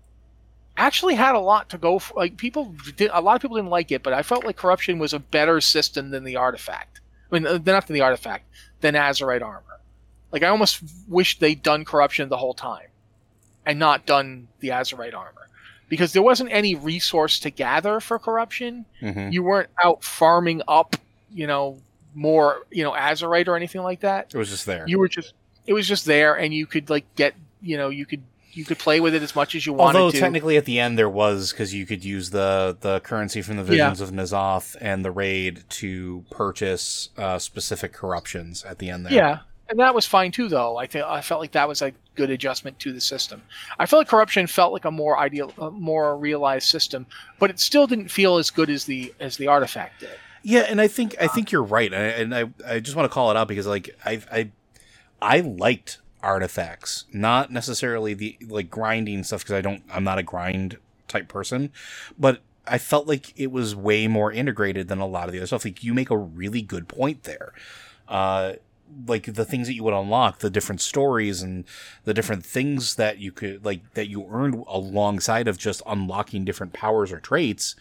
[0.76, 2.14] actually had a lot to go for.
[2.14, 5.00] Like people, did, a lot of people didn't like it, but I felt like corruption
[5.00, 7.00] was a better system than the artifact.
[7.30, 8.44] I mean, uh, not than the artifact,
[8.80, 9.80] than Azerite armor.
[10.30, 12.88] Like I almost wish they'd done corruption the whole time,
[13.66, 15.48] and not done the Azerite armor
[15.88, 18.84] because there wasn't any resource to gather for corruption.
[19.00, 19.32] Mm-hmm.
[19.32, 20.96] You weren't out farming up,
[21.32, 21.78] you know,
[22.14, 24.34] more, you know, Azerite or anything like that.
[24.34, 24.84] It was just there.
[24.86, 25.34] You were just,
[25.66, 28.22] it was just there, and you could like get, you know, you could
[28.58, 30.98] you could play with it as much as you wanted Although technically at the end
[30.98, 34.04] there was because you could use the the currency from the visions yeah.
[34.04, 39.12] of N'Zoth and the raid to purchase uh, specific corruptions at the end there.
[39.12, 39.38] Yeah,
[39.68, 40.48] and that was fine too.
[40.48, 43.42] Though I think I felt like that was a good adjustment to the system.
[43.78, 47.06] I felt like corruption felt like a more ideal, a more realized system,
[47.38, 50.10] but it still didn't feel as good as the as the artifact did.
[50.42, 53.30] Yeah, and I think I think you're right, and I I just want to call
[53.30, 54.50] it out because like I I
[55.20, 60.22] I liked artifacts, not necessarily the like grinding stuff because I don't I'm not a
[60.22, 60.78] grind
[61.08, 61.70] type person,
[62.18, 65.46] but I felt like it was way more integrated than a lot of the other
[65.46, 65.64] stuff.
[65.64, 67.52] Like you make a really good point there.
[68.06, 68.54] Uh,
[69.06, 71.64] like the things that you would unlock, the different stories and
[72.04, 76.72] the different things that you could like that you earned alongside of just unlocking different
[76.72, 77.76] powers or traits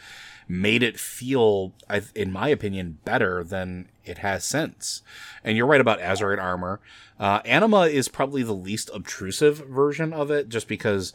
[0.47, 1.73] made it feel,
[2.15, 5.01] in my opinion, better than it has since.
[5.43, 6.79] And you're right about Azerite armor.
[7.19, 11.11] Uh, Anima is probably the least obtrusive version of it, just because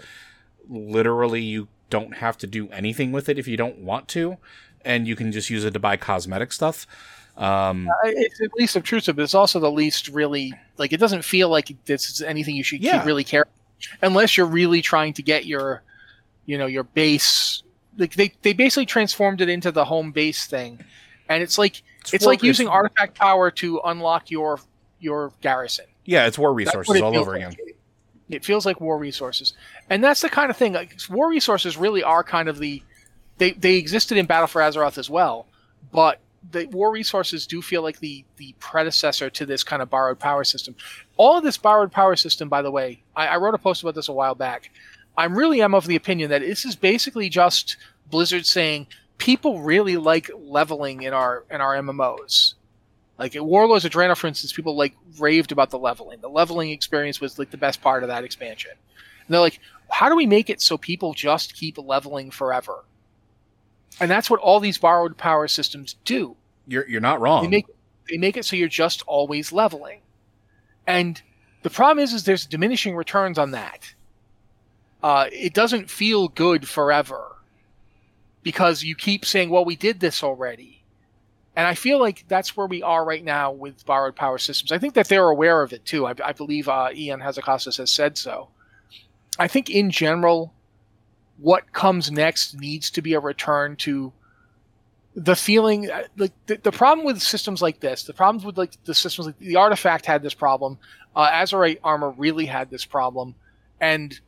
[0.68, 4.37] literally you don't have to do anything with it if you don't want to,
[4.85, 6.87] and you can just use it to buy cosmetic stuff.
[7.37, 11.23] Um, uh, it's at least obtrusive, but it's also the least really like it doesn't
[11.23, 12.99] feel like this is anything you should yeah.
[12.99, 13.47] keep really care
[14.03, 15.83] unless you're really trying to get your
[16.45, 17.62] you know your base
[17.97, 20.85] like they, they basically transformed it into the home base thing.
[21.29, 24.61] And it's like it's, it's like using artifact power to unlock your
[25.01, 25.87] your garrison.
[26.05, 27.55] Yeah it's war resources it all over like.
[27.55, 27.57] again
[28.29, 29.53] it feels like war resources.
[29.90, 32.83] And that's the kind of thing like war resources really are kind of the
[33.38, 35.47] they they existed in battle for azeroth as well
[35.90, 40.18] but the war resources do feel like the the predecessor to this kind of borrowed
[40.18, 40.74] power system.
[41.16, 43.94] All of this borrowed power system, by the way, I, I wrote a post about
[43.94, 44.70] this a while back.
[45.16, 47.76] I'm really am of the opinion that this is basically just
[48.11, 48.87] Blizzard saying
[49.18, 52.55] people really like leveling in our in our MMOs.
[53.18, 56.20] Like at Warlords of Draenor, for instance, people like raved about the leveling.
[56.20, 58.72] The leveling experience was like the best part of that expansion.
[58.72, 62.85] And they're like, how do we make it so people just keep leveling forever?
[64.00, 66.37] And that's what all these borrowed power systems do.
[66.66, 67.42] You're you're not wrong.
[67.42, 67.66] They make
[68.11, 70.00] they make it so you're just always leveling.
[70.87, 71.20] And
[71.62, 73.94] the problem is is there's diminishing returns on that.
[75.02, 77.37] Uh, it doesn't feel good forever
[78.42, 80.85] because you keep saying, "Well, we did this already,"
[81.57, 84.70] and I feel like that's where we are right now with borrowed power systems.
[84.72, 86.07] I think that they're aware of it too.
[86.07, 88.48] I, I believe uh, Ion Hazzikostas has said so.
[89.38, 90.52] I think in general,
[91.42, 94.12] what comes next needs to be a return to
[95.14, 98.72] the feeling uh, like the, the, problem with systems like this the problems with like
[98.85, 100.78] the systems like the artifact had this problem
[101.14, 103.35] uh, azerite armor really had this problem
[103.81, 104.20] and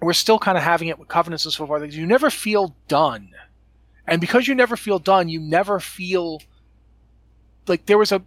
[0.00, 3.30] we're still kind of having it with covenants and so forth you never feel done.
[4.06, 6.42] And because you never feel done you never feel
[7.66, 8.22] like there was a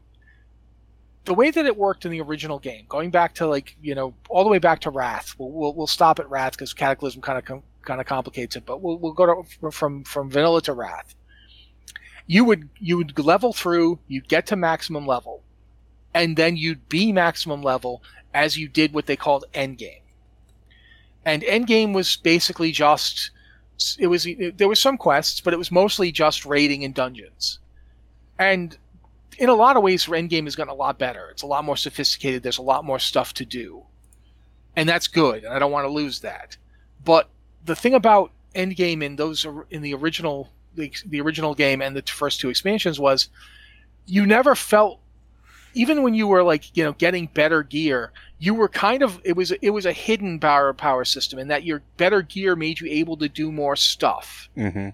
[1.25, 4.13] the way that it worked in the original game going back to like you know
[4.29, 7.37] all the way back to wrath we'll, we'll, we'll stop at wrath because cataclysm kind
[7.37, 10.73] of com- kind of complicates it but we'll, we'll go to from from vanilla to
[10.73, 11.15] wrath
[12.27, 15.43] you would you would level through, you'd get to maximum level,
[16.13, 20.01] and then you'd be maximum level as you did what they called endgame.
[21.25, 23.31] And endgame was basically just
[23.97, 27.59] it was there was some quests, but it was mostly just raiding in dungeons.
[28.37, 28.77] And
[29.39, 31.29] in a lot of ways, Endgame has gotten a lot better.
[31.29, 32.43] It's a lot more sophisticated.
[32.43, 33.83] There's a lot more stuff to do,
[34.75, 35.43] and that's good.
[35.43, 36.57] And I don't want to lose that.
[37.05, 37.29] But
[37.67, 42.01] the thing about Endgame in those in the original the, the original game and the
[42.01, 43.29] first two expansions was
[44.07, 44.99] you never felt
[45.73, 49.35] even when you were like you know getting better gear you were kind of it
[49.35, 52.87] was it was a hidden power power system in that your better gear made you
[52.89, 54.89] able to do more stuff Mm-hmm.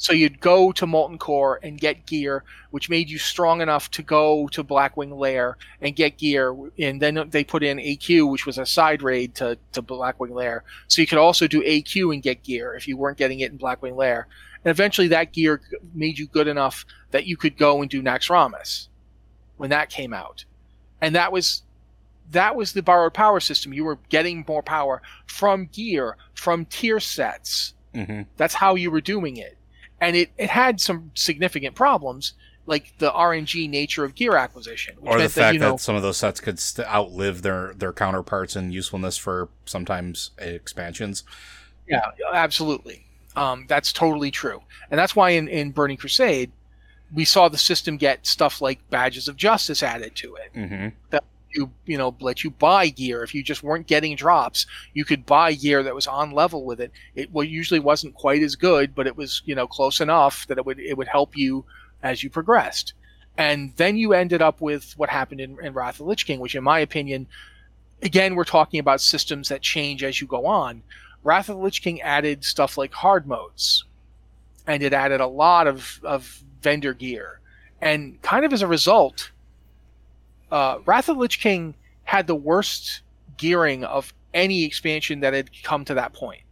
[0.00, 4.02] So you'd go to molten core and get gear which made you strong enough to
[4.02, 6.56] go to blackwing lair and get gear.
[6.78, 10.64] And then they put in aq which was a side raid to, to blackwing lair.
[10.88, 13.58] So you could also do aq and get gear if you weren't getting it in
[13.58, 14.26] blackwing lair.
[14.64, 15.60] And eventually that gear
[15.92, 18.88] made you good enough that you could go and do naxxramas
[19.58, 20.46] when that came out.
[21.02, 21.62] And that was
[22.30, 23.74] that was the borrowed power system.
[23.74, 27.74] You were getting more power from gear from tier sets.
[27.92, 28.22] Mm-hmm.
[28.36, 29.58] that's how you were doing it
[30.00, 32.32] and it, it had some significant problems
[32.66, 36.02] like the rng nature of gear acquisition which Or the fact you that, some of
[36.02, 41.24] those sets could st- outlive their their counterparts in usefulness for sometimes expansions.
[41.88, 43.04] yeah absolutely
[43.36, 44.60] um, that's totally true
[44.90, 46.50] and that's why in, in burning crusade
[47.14, 51.18] we saw the system get stuff like badges of justice added to it Mm-hmm.
[51.52, 53.22] You you know let you buy gear.
[53.22, 56.80] If you just weren't getting drops you could buy gear that was on level with
[56.80, 56.92] it.
[57.14, 60.58] It well, usually wasn't quite as good but it was you know close enough that
[60.58, 61.64] it would it would help you
[62.02, 62.94] as you progressed.
[63.38, 66.54] And then you ended up with what happened in, in wrath of lich king which
[66.54, 67.26] in my opinion
[68.02, 70.82] again we're talking about systems that change as you go on.
[71.22, 73.84] Wrath of the lich king added stuff like hard modes
[74.66, 77.40] and it added a lot of, of vendor gear.
[77.80, 79.30] And kind of as a result
[80.50, 83.02] uh, Wrath of the Lich King had the worst
[83.36, 86.42] gearing of any expansion that had come to that point.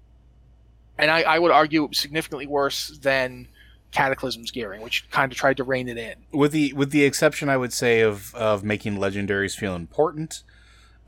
[0.98, 3.48] And I, I would argue it was significantly worse than
[3.92, 6.14] Cataclysm's gearing, which kind of tried to rein it in.
[6.32, 10.42] With the with the exception, I would say of of making legendaries feel important.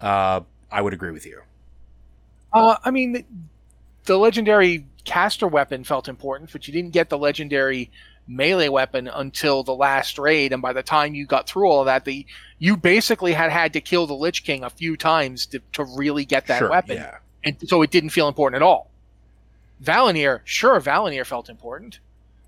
[0.00, 1.42] Uh, I would agree with you.
[2.52, 3.24] Uh, I mean, the,
[4.04, 7.90] the legendary caster weapon felt important, but you didn't get the legendary
[8.26, 11.86] melee weapon until the last raid, and by the time you got through all of
[11.86, 12.26] that, the
[12.58, 16.24] you basically had had to kill the Lich King a few times to, to really
[16.24, 16.98] get that sure, weapon.
[16.98, 17.18] Yeah.
[17.42, 18.90] and so it didn't feel important at all.
[19.82, 21.98] Val'anyr, sure, Val'anyr felt important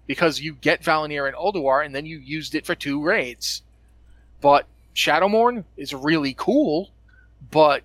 [0.06, 3.62] because you get Val'anyr in Ulduar and then you used it for two raids.
[4.40, 6.90] But Shadowmourne is really cool,
[7.50, 7.82] but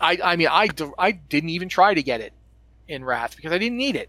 [0.00, 2.32] I, I mean, I, I didn't even try to get it
[2.86, 4.08] in Wrath because I didn't need it.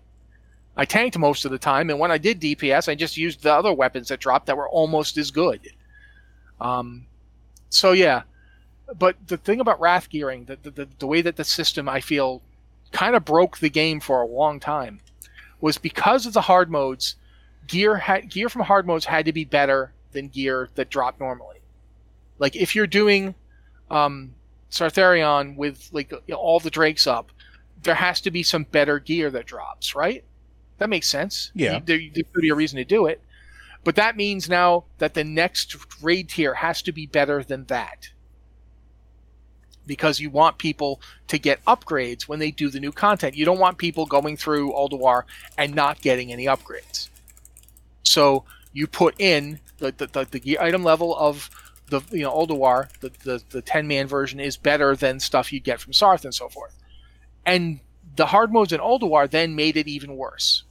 [0.78, 3.54] I tanked most of the time, and when I did DPS, I just used the
[3.54, 5.68] other weapons that dropped that were almost as good.
[6.62, 7.08] Um,
[7.70, 8.22] so yeah,
[8.98, 12.00] but the thing about Wrath gearing, the, the, the, the way that the system I
[12.00, 12.44] feel
[12.92, 15.00] kind of broke the game for a long time,
[15.60, 17.16] was because of the hard modes.
[17.66, 21.58] Gear had gear from hard modes had to be better than gear that dropped normally.
[22.40, 23.36] Like if you're doing
[23.90, 24.36] um,
[24.72, 27.32] Sartharion with like all the drakes up,
[27.84, 30.24] there has to be some better gear that drops, right?
[30.78, 31.52] That makes sense.
[31.56, 31.80] Yeah.
[31.84, 33.22] There, there could be a reason to do it.
[33.84, 38.10] But that means now that the next raid tier has to be better than that.
[39.86, 43.38] Because you want people to get upgrades when they do the new content.
[43.38, 45.24] You don't want people going through Ulduar
[45.58, 47.10] and not getting any upgrades.
[48.04, 51.50] So you put in the, the, the, the gear item level of
[51.90, 55.60] the you know Ulduar, the, the, the 10 man version is better than stuff you
[55.60, 56.76] get from Sarth and so forth.
[57.46, 57.80] And
[58.18, 60.64] the hard modes in Ulduar then made it even worse.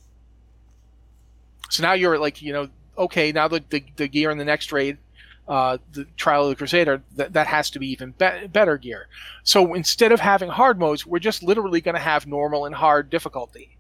[1.70, 4.72] So now you're like, you know, okay, now the, the, the gear in the next
[4.72, 4.98] raid,
[5.48, 9.09] uh, the Trial of the Crusader, that, that has to be even be- better gear.
[9.44, 13.11] So instead of having hard modes, we're just literally going to have normal and hard
[13.11, 13.76] difficulty.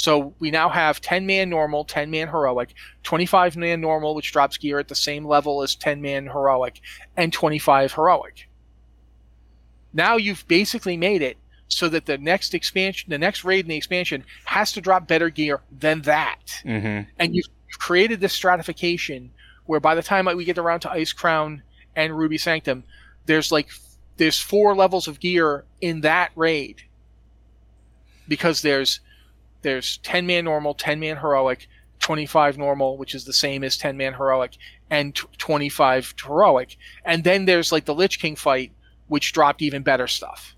[0.00, 4.56] So we now have 10 man normal, 10 man heroic, 25 man normal, which drops
[4.56, 6.80] gear at the same level as 10 man heroic,
[7.16, 8.48] and 25 heroic.
[9.92, 11.36] Now you've basically made it
[11.70, 15.30] so that the next expansion, the next raid in the expansion has to drop better
[15.30, 16.60] gear than that.
[16.64, 17.08] Mm-hmm.
[17.18, 17.46] And you've
[17.78, 19.30] created this stratification
[19.66, 21.62] where by the time we get around to Icecrown
[21.94, 22.84] and Ruby Sanctum,
[23.26, 23.70] there's like
[24.16, 26.82] there's four levels of gear in that raid
[28.26, 29.00] because there's
[29.62, 31.68] there's 10 man normal, 10 man heroic,
[32.00, 34.56] 25 normal, which is the same as 10 man heroic,
[34.90, 36.76] and 25 heroic.
[37.04, 38.72] And then there's like the Lich King fight,
[39.06, 40.56] which dropped even better stuff.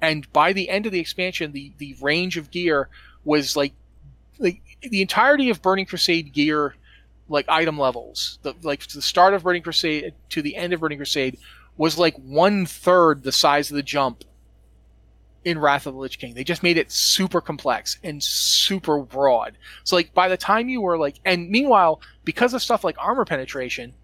[0.00, 2.88] And by the end of the expansion, the, the range of gear
[3.24, 3.72] was like
[4.38, 6.74] like the entirety of Burning Crusade gear,
[7.28, 10.98] like item levels, the like the start of Burning Crusade to the end of Burning
[10.98, 11.38] Crusade
[11.76, 14.24] was like one third the size of the jump
[15.44, 16.34] in Wrath of the Lich King.
[16.34, 19.56] They just made it super complex and super broad.
[19.84, 23.24] So like by the time you were like, and meanwhile, because of stuff like armor
[23.24, 23.94] penetration,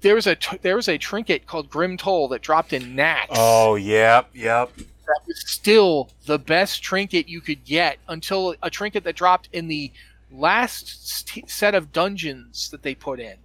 [0.00, 3.26] there was a t- there was a trinket called Grim Toll that dropped in Nax.
[3.30, 4.74] Oh, yep, yep.
[4.76, 9.68] That was still the best trinket you could get until a trinket that dropped in
[9.68, 9.92] the
[10.30, 13.36] last st- set of dungeons that they put in.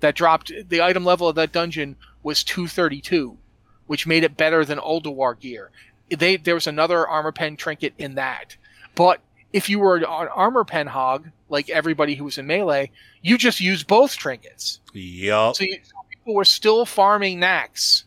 [0.00, 3.38] That dropped the item level of that dungeon was 232
[3.86, 5.70] which made it better than Ulduar gear.
[6.10, 8.56] They there was another armor pen trinket in that,
[8.94, 9.20] but
[9.52, 12.90] if you were an armor pen hog like everybody who was in melee,
[13.22, 14.80] you just use both trinkets.
[14.92, 15.56] Yup.
[15.56, 18.04] So, so people were still farming Nax,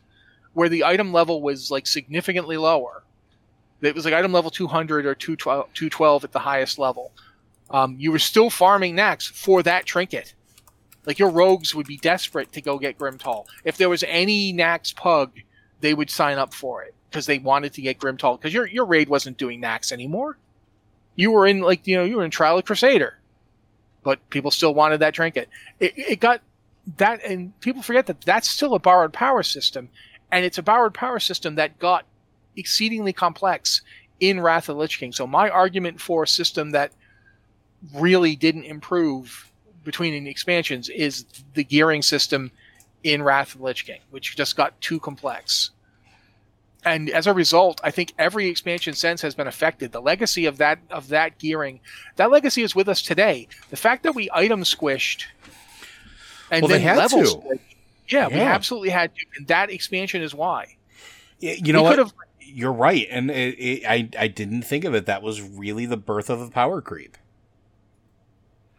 [0.54, 3.04] where the item level was like significantly lower.
[3.82, 7.12] It was like item level 200 or 212, 212 at the highest level.
[7.70, 10.34] Um, you were still farming Nax for that trinket.
[11.06, 13.48] Like your rogues would be desperate to go get Grim Toll.
[13.64, 15.32] If there was any Nax pug
[15.80, 18.66] they would sign up for it because they wanted to get Grim Toll because your
[18.66, 20.38] your raid wasn't doing Nax anymore.
[21.16, 23.20] You were in like you know you were in Trial of Crusader,
[24.04, 25.50] but people still wanted that trinket.
[25.80, 26.42] It, it got
[26.96, 29.90] that, and people forget that that's still a borrowed power system,
[30.32, 32.06] and it's a borrowed power system that got
[32.56, 33.82] exceedingly complex
[34.20, 35.12] in Wrath of the Lich King.
[35.12, 36.92] So my argument for a system that
[37.94, 39.52] really didn't improve
[39.84, 42.52] between expansions is the gearing system
[43.04, 45.72] in Wrath of the Lich King, which just got too complex.
[46.84, 49.92] And as a result, I think every expansion since has been affected.
[49.92, 51.80] The legacy of that of that gearing,
[52.16, 53.48] that legacy is with us today.
[53.70, 55.26] The fact that we item squished
[56.52, 57.26] and well, then level to.
[57.26, 57.60] squished,
[58.10, 60.78] yeah, yeah, we absolutely had to, and that expansion is why.
[61.40, 62.14] You know what?
[62.40, 65.06] You're right, and it, it, I I didn't think of it.
[65.06, 67.18] That was really the birth of the power creep.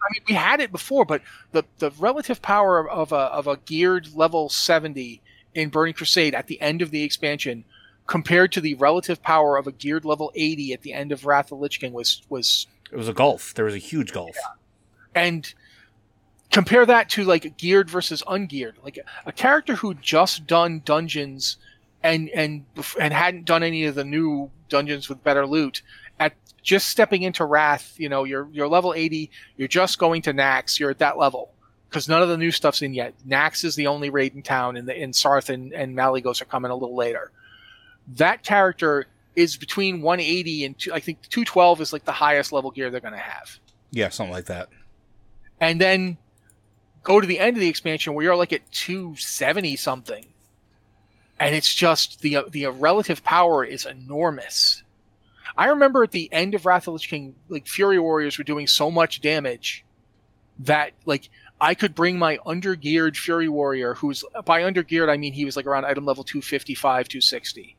[0.02, 3.56] I mean, we had it before, but the, the relative power of a, of a
[3.56, 5.20] geared level 70
[5.54, 7.64] in Burning Crusade at the end of the expansion
[8.06, 11.52] compared to the relative power of a geared level 80 at the end of Wrath
[11.52, 13.52] of Lich King was was it was a gulf.
[13.54, 14.34] There was a huge gulf.
[14.34, 15.22] Yeah.
[15.22, 15.54] And
[16.50, 18.74] compare that to like geared versus ungeared.
[18.82, 21.56] Like a character who just done dungeons
[22.02, 22.64] and and
[23.00, 25.82] and hadn't done any of the new dungeons with better loot
[26.20, 30.32] at just stepping into Wrath, you know, you're you're level 80, you're just going to
[30.32, 31.52] Nax, you're at that level.
[31.88, 33.14] Because none of the new stuff's in yet.
[33.26, 36.44] Nax is the only raid in town, and the in Sarth and, and Malygos are
[36.44, 37.32] coming a little later.
[38.16, 42.70] That character is between 180 and two, I think 212 is like the highest level
[42.70, 43.58] gear they're going to have.
[43.90, 44.68] Yeah, something like that.
[45.60, 46.18] And then
[47.02, 50.26] go to the end of the expansion where you're like at 270 something,
[51.38, 54.82] and it's just the the relative power is enormous
[55.58, 58.68] I remember at the end of Wrath of the King, like Fury Warriors were doing
[58.68, 59.84] so much damage
[60.60, 61.30] that like
[61.60, 65.66] I could bring my undergeared Fury Warrior, who's by undergeared I mean he was like
[65.66, 67.76] around item level 255, 260.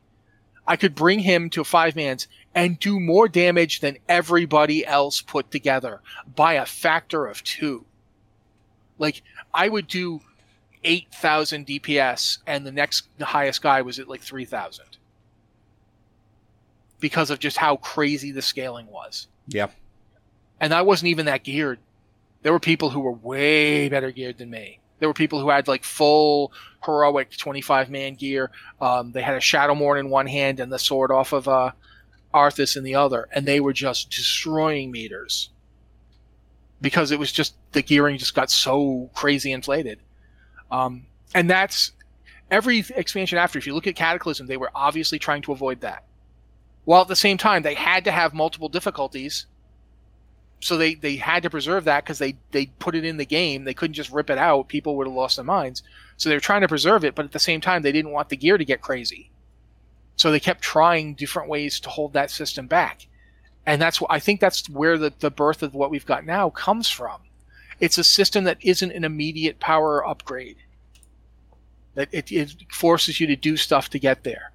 [0.66, 5.50] I could bring him to five mans and do more damage than everybody else put
[5.50, 6.02] together
[6.36, 7.86] by a factor of two.
[9.00, 9.22] Like
[9.52, 10.20] I would do
[10.84, 14.84] 8,000 DPS and the next the highest guy was at like 3,000
[17.00, 19.26] because of just how crazy the scaling was.
[19.48, 19.68] Yeah.
[20.60, 21.78] And I wasn't even that geared.
[22.42, 24.78] There were people who were way better geared than me.
[24.98, 26.52] There were people who had like full
[26.84, 28.50] heroic 25 man gear.
[28.80, 31.72] Um, they had a Shadowmourne in one hand and the sword off of uh,
[32.34, 35.50] Arthas in the other, and they were just destroying meters
[36.80, 39.98] because it was just the gearing just got so crazy inflated.
[40.70, 41.92] Um, and that's
[42.50, 43.58] every expansion after.
[43.58, 46.04] If you look at Cataclysm, they were obviously trying to avoid that.
[46.84, 49.46] While at the same time they had to have multiple difficulties
[50.60, 53.64] so they, they had to preserve that because they, they put it in the game.
[53.64, 54.68] They couldn't just rip it out.
[54.68, 55.82] People would have lost their minds.
[56.18, 58.28] So they were trying to preserve it but at the same time they didn't want
[58.28, 59.30] the gear to get crazy.
[60.16, 63.06] So they kept trying different ways to hold that system back
[63.66, 66.50] and that's what i think that's where the, the birth of what we've got now
[66.50, 67.20] comes from
[67.80, 70.56] it's a system that isn't an immediate power upgrade
[71.94, 74.52] that it, it forces you to do stuff to get there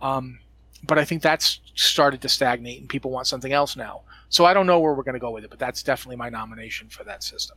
[0.00, 0.38] um,
[0.86, 4.02] but I think that's started to stagnate and people want something else now.
[4.28, 6.28] So I don't know where we're going to go with it, but that's definitely my
[6.28, 7.56] nomination for that system.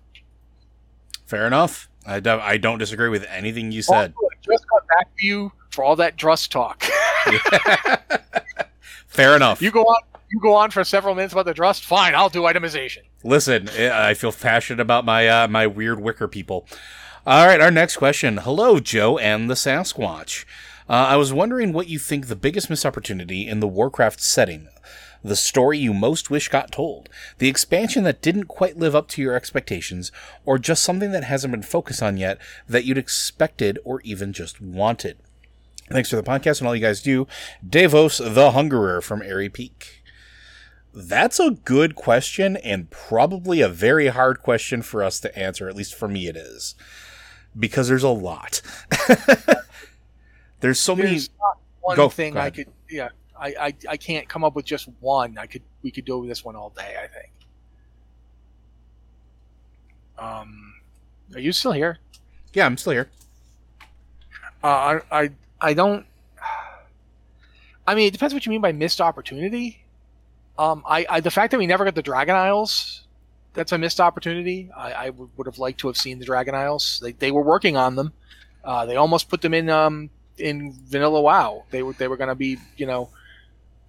[1.26, 1.90] Fair enough.
[2.06, 4.14] I, do, I don't disagree with anything you said.
[4.16, 6.86] Also, I just got back to you for all that Drust talk.
[9.08, 9.62] Fair enough.
[9.62, 10.02] You go on.
[10.30, 11.86] You go on for several minutes about the Drust.
[11.86, 13.04] Fine, I'll do itemization.
[13.24, 16.68] Listen, I feel passionate about my uh, my weird wicker people.
[17.26, 18.38] All right, our next question.
[18.38, 20.46] Hello, Joe and the Sasquatch.
[20.90, 24.70] Uh, I was wondering what you think the biggest missed opportunity in the Warcraft setting.
[25.24, 27.10] The story you most wish got told,
[27.40, 30.12] the expansion that didn't quite live up to your expectations,
[30.46, 32.38] or just something that hasn't been focused on yet
[32.70, 35.18] that you'd expected or even just wanted.
[35.90, 37.28] Thanks for the podcast and all you guys do.
[37.68, 39.97] Davos the Hungerer from Aerie Peak.
[41.00, 45.70] That's a good question and probably a very hard question for us to answer.
[45.70, 46.74] At least for me, it is
[47.58, 48.64] because there's a lot.
[50.60, 51.10] there's so many.
[51.10, 52.70] There's not one Go- thing go I could.
[52.90, 55.38] Yeah, I, I I can't come up with just one.
[55.38, 55.62] I could.
[55.84, 56.96] We could do this one all day.
[57.00, 57.32] I think.
[60.18, 60.74] Um,
[61.36, 62.00] are you still here?
[62.56, 63.12] Yeah, I'm still here.
[64.64, 65.30] Uh, I, I
[65.62, 66.08] I don't.
[67.86, 69.84] I mean, it depends what you mean by missed opportunity.
[70.58, 73.04] Um, I, I the fact that we never got the Dragon Isles,
[73.54, 74.70] that's a missed opportunity.
[74.76, 77.00] I, I would, would have liked to have seen the Dragon Isles.
[77.02, 78.14] They, they were working on them.
[78.64, 81.64] Uh, they almost put them in um in Vanilla WoW.
[81.72, 83.10] They were they were going to be you know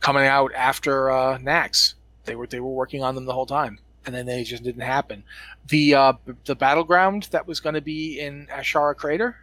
[0.00, 1.94] coming out after uh, Nax.
[2.24, 4.82] They were they were working on them the whole time, and then they just didn't
[4.82, 5.24] happen.
[5.66, 6.12] The uh,
[6.44, 9.36] the battleground that was going to be in Azshara Crater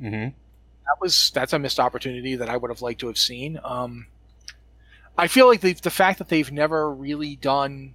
[0.00, 0.28] Mm-hmm.
[0.28, 3.58] that was that's a missed opportunity that I would have liked to have seen.
[3.64, 4.06] Um,
[5.18, 7.94] I feel like the the fact that they've never really done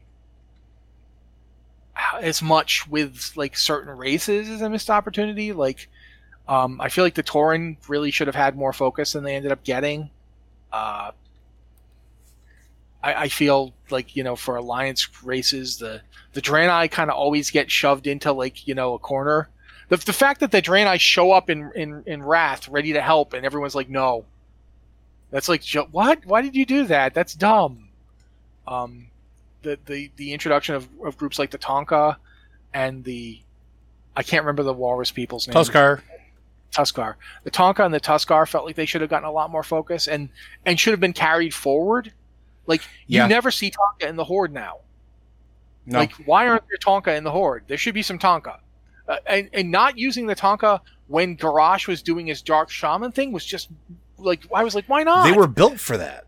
[2.21, 5.53] as much with like certain races is a missed opportunity.
[5.53, 5.89] Like,
[6.47, 9.51] um, I feel like the Tauren really should have had more focus than they ended
[9.51, 10.09] up getting.
[10.71, 11.11] Uh,
[13.01, 16.01] I, I feel like you know for alliance races the
[16.33, 19.49] the Draenei kind of always get shoved into like you know a corner
[19.89, 23.33] the, the fact that the Draenei show up in, in, in Wrath ready to help
[23.33, 24.25] and everyone's like, no.
[25.33, 26.23] That's like, what?
[26.27, 27.15] Why did you do that?
[27.15, 27.89] That's dumb.
[28.67, 29.07] Um,
[29.63, 32.17] the, the, the introduction of, of groups like the Taunka
[32.71, 33.41] and the,
[34.15, 35.55] I can't remember the Walrus people's name.
[35.55, 36.01] Tuskarr.
[36.71, 37.15] Tuskarr.
[37.45, 40.07] The Taunka and the Tuskarr felt like they should have gotten a lot more focus
[40.07, 40.29] and,
[40.67, 42.13] and should have been carried forward.
[42.67, 43.27] Like, you Yeah.
[43.27, 44.81] never see Taunka in the Horde now.
[45.87, 45.97] No.
[45.97, 47.63] Like, why aren't there Taunka in the Horde?
[47.67, 48.59] There should be some Taunka.
[49.07, 53.31] Uh, and, and not using the Taunka when Garrosh was doing his Dark Shaman thing
[53.31, 53.69] was just
[54.23, 55.25] like, I was like, why not?
[55.25, 56.25] they were built for that.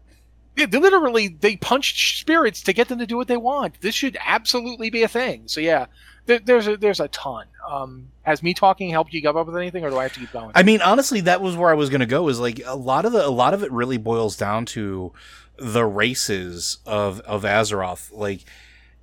[0.55, 3.81] Yeah, they literally, they punched spirits to get them to do what they want.
[3.81, 5.43] This should absolutely be a thing.
[5.47, 5.87] So, yeah,
[6.27, 7.47] there, there's, a, there's a ton.
[7.69, 10.19] Um, has me talking helped you come up with anything, or do I have to
[10.19, 10.51] keep going?
[10.55, 12.29] I mean, honestly, that was where I was going to go.
[12.29, 15.11] Is like a lot of the a lot of it really boils down to
[15.57, 18.11] the races of of Azeroth.
[18.13, 18.45] Like,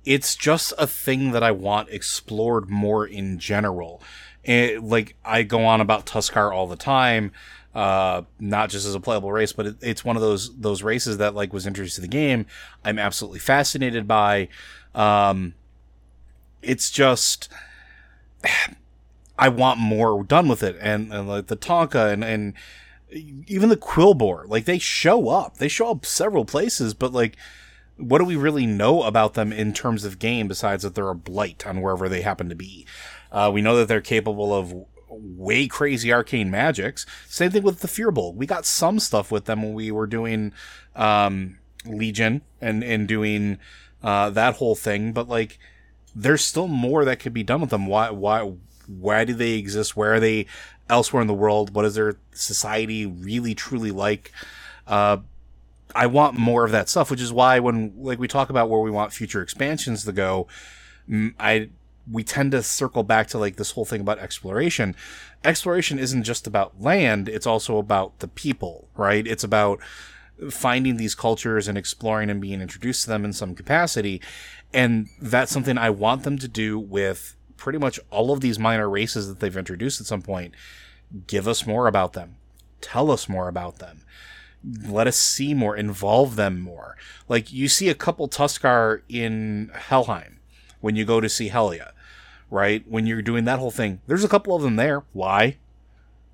[0.05, 4.01] it's just a thing that I want explored more in general.
[4.45, 7.31] And like I go on about Tuskarr all the time,
[7.75, 11.17] uh, not just as a playable race, but it, it's one of those those races
[11.17, 12.45] that like was introduced to the game.
[12.83, 14.49] I'm absolutely fascinated by.
[14.93, 15.55] Um,
[16.61, 17.49] it's just.
[19.35, 22.53] I want more done with it, and, and like the Taunka and and
[23.47, 25.57] even the Quilboar, like they show up.
[25.57, 27.35] They show up several places, but like,
[27.97, 31.15] what do we really know about them in terms of game besides that they're a
[31.15, 32.85] blight on wherever they happen to be?
[33.31, 34.73] Uh, we know that they're capable of
[35.23, 37.05] way crazy arcane magics.
[37.27, 38.35] Same thing with the Furbolg.
[38.35, 40.53] We got some stuff with them when we were doing
[40.95, 43.57] um, Legion and and doing
[44.03, 45.57] uh, that whole thing, but like,
[46.15, 47.87] there's still more that could be done with them.
[47.87, 48.53] Why why
[48.87, 49.95] why do they exist?
[49.95, 50.45] Where are they
[50.89, 51.73] elsewhere in the world?
[51.73, 54.31] What is their society really truly like?
[54.85, 55.17] Uh,
[55.95, 58.81] I want more of that stuff, which is why when like we talk about where
[58.81, 60.47] we want future expansions to go,
[61.39, 61.69] I
[62.09, 64.95] we tend to circle back to like this whole thing about exploration.
[65.43, 69.25] Exploration isn't just about land; it's also about the people, right?
[69.25, 69.79] It's about
[70.49, 74.21] finding these cultures and exploring and being introduced to them in some capacity,
[74.73, 78.89] and that's something I want them to do with pretty much all of these minor
[78.89, 80.53] races that they've introduced at some point.
[81.27, 82.35] Give us more about them.
[82.81, 84.03] Tell us more about them
[84.87, 86.95] let us see more, involve them more.
[87.27, 90.39] Like you see a couple Tuskarr in Helheim
[90.83, 91.93] when you go to see Helya,
[92.51, 92.83] right?
[92.85, 95.03] When you're doing that whole thing, there's a couple of them there.
[95.13, 95.55] Why?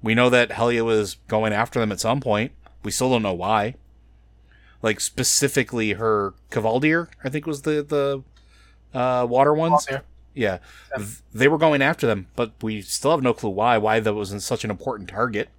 [0.01, 2.51] We know that Helya was going after them at some point.
[2.81, 3.75] We still don't know why.
[4.81, 8.23] Like specifically her Kvaldir, I think was the the
[8.97, 9.85] uh, water ones.
[9.89, 9.99] Yeah.
[10.33, 10.59] Yeah,
[11.33, 13.77] they were going after them, but we still have no clue why.
[13.77, 15.49] Why that was such an important target.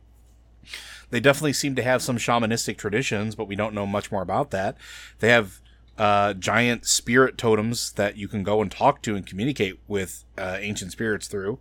[1.10, 4.52] They definitely seem to have some shamanistic traditions, but we don't know much more about
[4.52, 4.76] that.
[5.18, 5.60] They have
[6.00, 10.56] uh, giant spirit totems that you can go and talk to and communicate with uh,
[10.58, 11.58] ancient spirits through,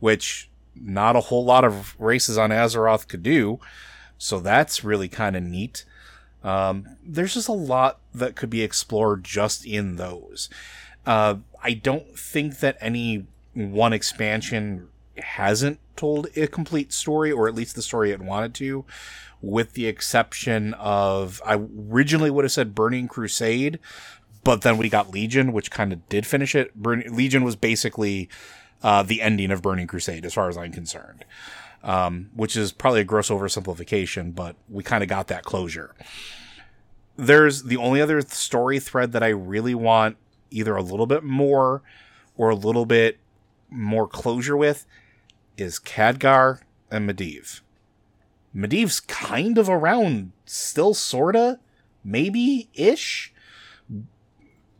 [0.00, 3.60] which not a whole lot of races on Azeroth could do.
[4.18, 5.84] So that's really kind of neat.
[6.42, 10.48] Um, there's just a lot that could be explored just in those.
[11.06, 14.88] Uh, I don't think that any one expansion
[15.18, 18.84] hasn't told a complete story, or at least the story it wanted to,
[19.40, 21.54] with the exception of I
[21.90, 23.78] originally would have said Burning Crusade,
[24.44, 26.74] but then we got Legion, which kind of did finish it.
[26.74, 28.28] Burn- Legion was basically
[28.82, 31.24] uh, the ending of Burning Crusade, as far as I'm concerned.
[31.82, 35.94] um, which is probably a gross oversimplification, but we kind of got that closure.
[37.16, 40.16] There's the only other story thread that I really want
[40.50, 41.82] either a little bit more
[42.36, 43.18] or a little bit
[43.70, 44.84] more closure with
[45.56, 47.60] is Khadgar and Medivh.
[48.54, 51.60] Medivh's kind of around, still sorta,
[52.02, 53.32] maybe ish.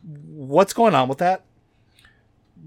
[0.03, 1.43] What's going on with that?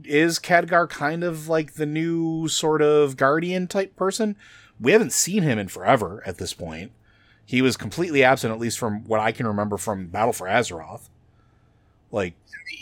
[0.04, 4.36] Is Khadgar kind of like the new sort of guardian type person?
[4.80, 6.92] We haven't seen him in forever at this point.
[7.44, 11.08] He was completely absent, at least from what I can remember from Battle for Azeroth.
[12.10, 12.34] Like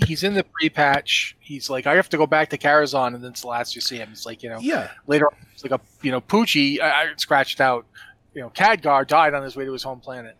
[0.07, 1.37] he's in the pre-patch.
[1.41, 3.81] He's like, I have to go back to Karazhan, and then it's the last you
[3.81, 4.11] see him.
[4.13, 4.91] It's like you know, yeah.
[5.07, 7.87] Later, on, it's like a you know, Poochie I, I scratched out.
[8.35, 10.37] You know, Khadgar died on his way to his home planet.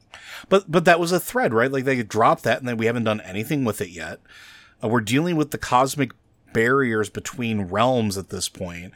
[0.49, 1.71] But but that was a thread, right?
[1.71, 4.21] Like they dropped that, and then we haven't done anything with it yet.
[4.83, 6.13] Uh, we're dealing with the cosmic
[6.53, 8.93] barriers between realms at this point.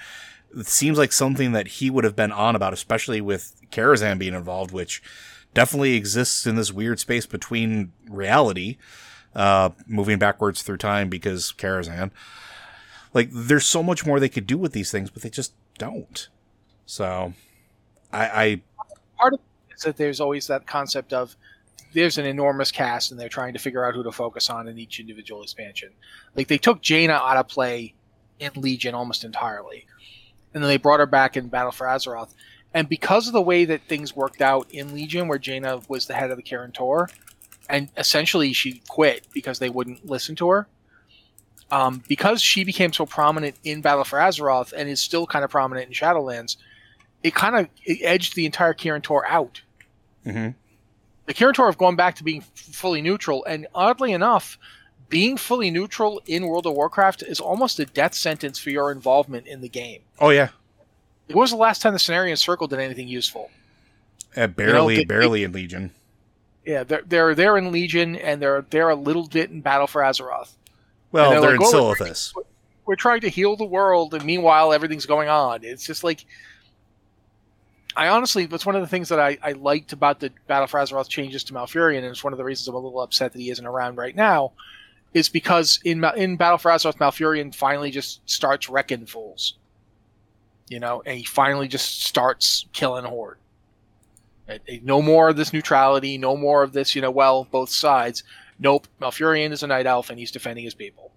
[0.57, 4.35] It seems like something that he would have been on about, especially with Karazhan being
[4.35, 5.03] involved, which
[5.55, 8.77] definitely exists in this weird space between reality
[9.35, 12.11] uh, moving backwards through time because Karazhan.
[13.15, 16.29] Like, there's so much more they could do with these things, but they just don't.
[16.87, 17.35] So,
[18.13, 18.61] I, I
[19.19, 21.37] part of it is that there's always that concept of
[21.93, 24.79] there's an enormous cast and they're trying to figure out who to focus on in
[24.79, 25.91] each individual expansion.
[26.35, 27.95] Like they took Jaina out of play
[28.39, 29.87] in Legion almost entirely,
[30.55, 32.35] and then they brought her back in Battle for Azeroth.
[32.75, 36.15] And because of the way that things worked out in Legion, where Jaina was the
[36.15, 37.11] head of the Kirin Tor,
[37.69, 40.69] and essentially she quit because they wouldn't listen to her.
[41.71, 45.51] Um, because she became so prominent in Battle for Azeroth and is still kind of
[45.51, 46.57] prominent in Shadowlands,
[47.23, 47.69] it kind of
[48.03, 49.63] edged the entire Kirin Tor out.
[50.27, 50.51] Mm-hmm.
[51.27, 54.59] The Kirin Tor have gone back to being f- fully neutral, and oddly enough,
[55.09, 59.47] being fully neutral in World of Warcraft is almost a death sentence for your involvement
[59.47, 60.03] in the game.
[60.19, 60.49] Oh yeah.
[61.29, 63.51] It was the last time the Cenarian Circle did anything useful.
[64.37, 65.93] Uh, barely, you know, they, barely in Legion.
[66.65, 70.03] Yeah, they're they're there in Legion, and they're they're a little bit in Battle for
[70.03, 70.55] Azeroth.
[71.11, 72.35] Well, they're, they're like, in oh, Silithus.
[72.35, 72.43] We're,
[72.87, 75.65] we're trying to heal the world, and meanwhile, everything's going on.
[75.65, 76.25] It's just like
[77.97, 80.81] I honestly, that's one of the things that I, I liked about the Battle for
[80.81, 83.39] Azeroth changes to Malfurion, and it's one of the reasons I'm a little upset that
[83.39, 84.53] he isn't around right now,
[85.13, 89.59] is because in in Battle for Azeroth, Malfurion finally just starts wrecking fools.
[90.69, 93.37] You know, and he finally just starts killing Horde.
[94.83, 96.19] No more of this neutrality.
[96.19, 96.95] No more of this.
[96.95, 98.23] You know, well, both sides.
[98.59, 98.87] Nope.
[99.01, 101.11] Malfurion is a night elf, and he's defending his people.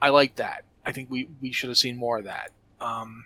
[0.00, 0.64] I like that.
[0.84, 2.50] I think we we should have seen more of that.
[2.80, 3.24] Um,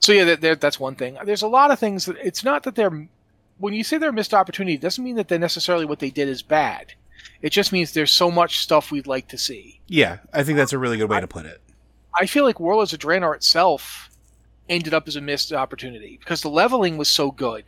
[0.00, 1.16] so yeah, that, that's one thing.
[1.24, 3.08] There's a lot of things that it's not that they're
[3.58, 6.10] when you say they're a missed opportunity, it doesn't mean that they're necessarily what they
[6.10, 6.92] did is bad.
[7.40, 9.80] It just means there's so much stuff we'd like to see.
[9.86, 11.60] Yeah, I think that's a really good way I, to put it.
[12.18, 14.10] I feel like Warlords of Draenor itself
[14.68, 17.64] ended up as a missed opportunity because the leveling was so good.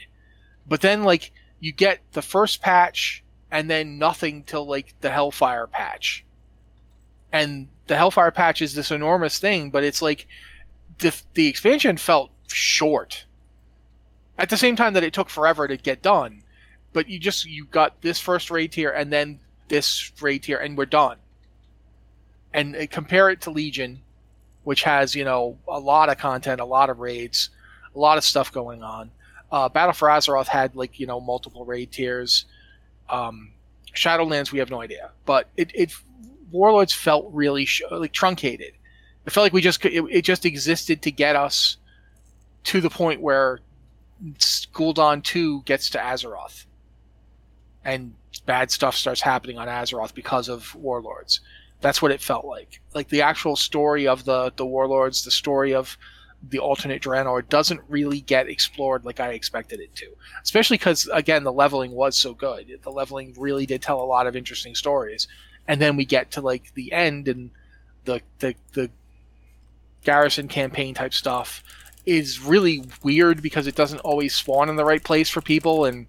[0.67, 5.67] But then like you get the first patch and then nothing till like the Hellfire
[5.67, 6.25] patch.
[7.33, 10.27] And the Hellfire patch is this enormous thing, but it's like
[10.99, 13.25] the the expansion felt short.
[14.39, 16.43] At the same time that it took forever to get done,
[16.93, 20.77] but you just you got this first raid tier and then this raid tier and
[20.77, 21.19] we're done.
[22.53, 24.03] And uh, compare it to Legion,
[24.67, 27.51] which has you know a lot of content, a lot of raids,
[27.95, 29.13] a lot of stuff going on.
[29.53, 32.47] Uh, Battle for Azeroth had like you know multiple raid tiers.
[33.09, 33.53] Um,
[33.95, 35.93] Shadowlands, we have no idea, but it, it
[36.51, 38.73] Warlords felt really sh- like truncated.
[39.25, 41.77] It felt like we just it, it just existed to get us
[42.65, 43.61] to the point where
[44.75, 46.65] Gul'dan 2 gets to Azeroth.
[47.85, 48.15] And
[48.47, 51.41] bad stuff starts happening on Azeroth because of Warlords.
[51.87, 52.81] That's what it felt like.
[52.97, 55.97] Like the actual story of the the warlords, the story of
[56.43, 60.07] the alternate Draenor doesn't really get explored like I expected it to.
[60.43, 62.81] Especially because again, the leveling was so good.
[62.83, 65.29] The leveling really did tell a lot of interesting stories.
[65.69, 67.53] And then we get to like the end and
[68.05, 68.91] the the the
[70.03, 71.63] garrison campaign type stuff
[72.05, 76.09] is really weird because it doesn't always spawn in the right place for people and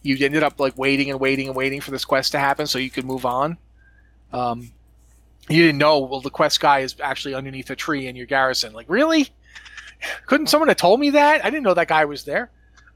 [0.00, 2.78] you ended up like waiting and waiting and waiting for this quest to happen so
[2.78, 3.58] you could move on
[4.32, 4.70] um,
[5.48, 8.72] you didn't know, well, the quest guy is actually underneath a tree in your garrison.
[8.72, 9.28] Like, really?
[10.26, 11.44] Couldn't someone have told me that?
[11.44, 12.50] I didn't know that guy was there.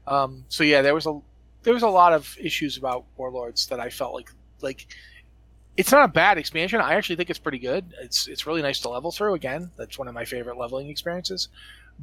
[0.07, 1.19] Um, so yeah, there was a
[1.63, 4.31] there was a lot of issues about Warlords that I felt like
[4.61, 4.87] like
[5.75, 6.79] it's not a bad expansion.
[6.79, 7.93] I actually think it's pretty good.
[8.01, 9.33] It's it's really nice to level through.
[9.33, 11.49] Again, that's one of my favorite leveling experiences.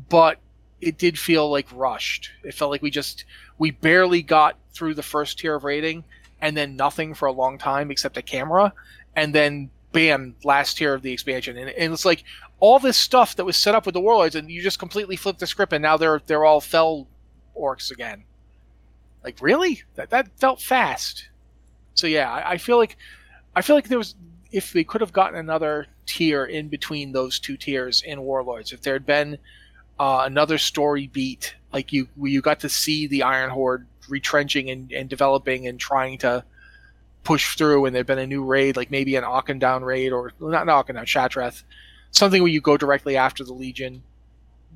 [0.08, 0.38] But
[0.80, 2.30] it did feel like rushed.
[2.42, 3.24] It felt like we just
[3.58, 6.04] we barely got through the first tier of rating
[6.40, 8.72] and then nothing for a long time except a camera
[9.16, 12.24] and then bam, last tier of the expansion, and, and it's like
[12.60, 15.38] all this stuff that was set up with the warlords, and you just completely flip
[15.38, 17.06] the script, and now they're they're all fel
[17.58, 18.24] orcs again.
[19.22, 19.82] Like really?
[19.94, 21.28] That that felt fast.
[21.94, 22.96] So yeah, I, I feel like
[23.56, 24.14] I feel like there was
[24.52, 28.82] if they could have gotten another tier in between those two tiers in Warlords, if
[28.82, 29.38] there had been
[29.98, 34.92] uh, another story beat, like you you got to see the Iron Horde retrenching and,
[34.92, 36.44] and developing and trying to
[37.24, 40.62] push through, and there'd been a new raid, like maybe an Auchindoun raid or not
[40.62, 41.64] an Auchindoun, Shattrath,
[42.10, 44.02] something where you go directly after the Legion.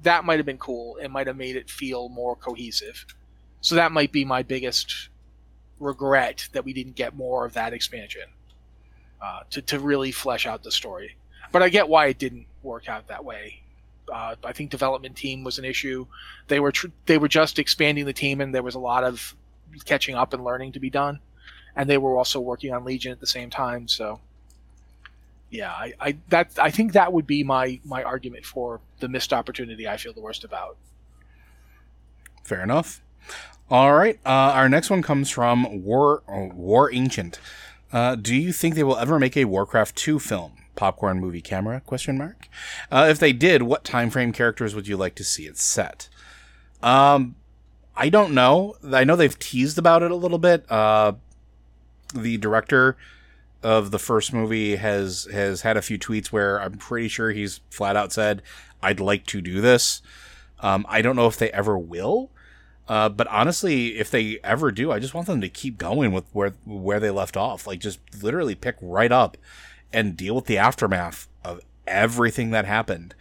[0.03, 0.97] That might have been cool.
[0.97, 3.05] It might have made it feel more cohesive.
[3.61, 5.09] So that might be my biggest
[5.79, 8.23] regret that we didn't get more of that expansion
[9.23, 11.17] uh, to to really flesh out the story.
[11.53, 13.63] But I get why it didn't work out that way.
[14.13, 16.07] Uh, I think development team was an issue.
[16.47, 19.35] They were tr- they were just expanding the team, and there was a lot of
[19.85, 21.21] catching up and learning to be done.
[21.79, 23.89] And they were also working on Legion at the same time.
[23.89, 24.21] So,
[25.49, 29.33] yeah, I, I that I think that would be my my argument for the missed
[29.33, 29.89] opportunity.
[29.89, 30.77] I feel the worst about.
[32.45, 33.01] Fair enough.
[33.71, 37.39] All right, uh, our next one comes from War War Ancient.
[37.93, 40.53] Uh, do you think they will ever make a Warcraft 2 film?
[40.77, 41.81] Popcorn movie camera?
[41.81, 42.49] Question mark.
[42.91, 46.09] Uh, if they did, what time frame characters would you like to see it set?
[46.83, 47.35] Um,
[47.97, 48.77] I don't know.
[48.93, 50.71] I know they've teased about it a little bit.
[50.71, 51.15] Uh,
[52.15, 52.97] the director
[53.63, 57.61] of the first movie has has had a few tweets where I'm pretty sure he's
[57.71, 58.43] flat out said,
[58.83, 60.03] "I'd like to do this."
[60.61, 62.31] Um, I don't know if they ever will.
[62.89, 66.25] Uh, but honestly, if they ever do, I just want them to keep going with
[66.33, 67.67] where where they left off.
[67.67, 69.37] Like just literally pick right up
[69.93, 73.15] and deal with the aftermath of everything that happened.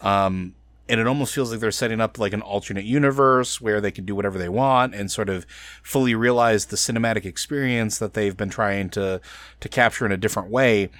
[0.00, 0.54] Um,
[0.88, 4.04] and it almost feels like they're setting up like an alternate universe where they can
[4.04, 5.46] do whatever they want and sort of
[5.82, 9.20] fully realize the cinematic experience that they've been trying to
[9.60, 10.90] to capture in a different way.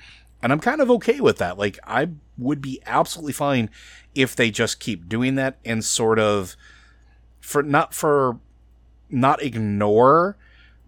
[0.42, 1.58] And I'm kind of okay with that.
[1.58, 2.08] Like I
[2.38, 3.68] would be absolutely fine
[4.14, 6.56] if they just keep doing that and sort of
[7.40, 8.38] for not for
[9.10, 10.36] not ignore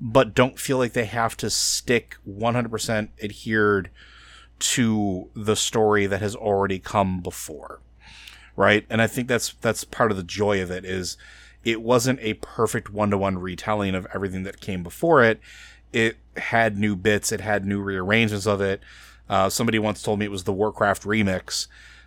[0.01, 3.91] but don't feel like they have to stick 100% adhered
[4.59, 7.81] to the story that has already come before
[8.57, 11.17] right and i think that's that's part of the joy of it is
[11.65, 15.41] it wasn't a perfect one-to-one retelling of everything that came before it
[15.93, 18.81] it had new bits it had new rearrangements of it
[19.29, 21.67] uh, somebody once told me it was the warcraft remix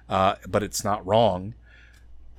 [0.10, 1.54] uh, but it's not wrong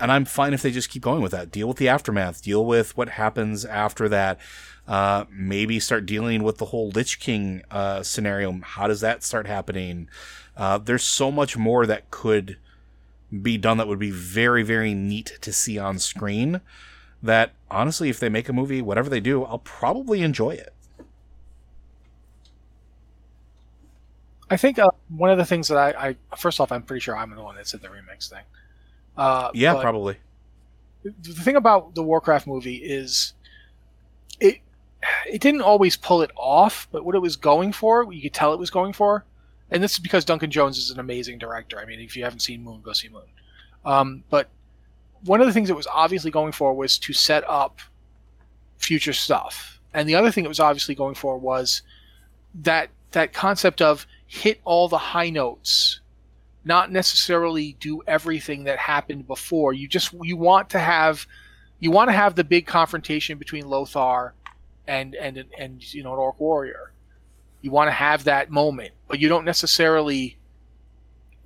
[0.01, 1.53] and I'm fine if they just keep going with that.
[1.53, 2.43] Deal with the aftermath.
[2.43, 4.41] Deal with what happens after that.
[4.89, 8.61] Uh, maybe start dealing with the whole Lich King uh, scenario.
[8.63, 10.09] How does that start happening?
[10.57, 12.57] Uh, there's so much more that could
[13.43, 16.61] be done that would be very, very neat to see on screen.
[17.23, 20.73] That honestly, if they make a movie, whatever they do, I'll probably enjoy it.
[24.51, 27.17] I think uh, one of the things that I, I, first off, I'm pretty sure
[27.17, 28.43] I'm the one that said the remix thing.
[29.17, 30.17] Uh, yeah, probably.
[31.05, 33.35] The thing about the Warcraft movie is
[34.41, 34.59] it
[35.27, 38.53] it didn't always pull it off, but what it was going for, you could tell
[38.53, 39.25] it was going for.
[39.71, 41.79] And this is because Duncan Jones is an amazing director.
[41.79, 43.23] I mean, if you haven't seen Moon, go see Moon.
[43.85, 44.49] Um, but
[45.25, 47.81] one of the things it was obviously going for was to set up
[48.79, 49.81] future stuff.
[49.95, 51.83] And the other thing it was obviously going for was
[52.63, 56.01] that that concept of hit all the high notes
[56.65, 59.73] not necessarily do everything that happened before.
[59.73, 61.27] You just you want to have
[61.79, 64.35] you want to have the big confrontation between Lothar
[64.87, 66.90] and and and you know an orc warrior.
[67.63, 70.37] You want to have that moment, but you don't necessarily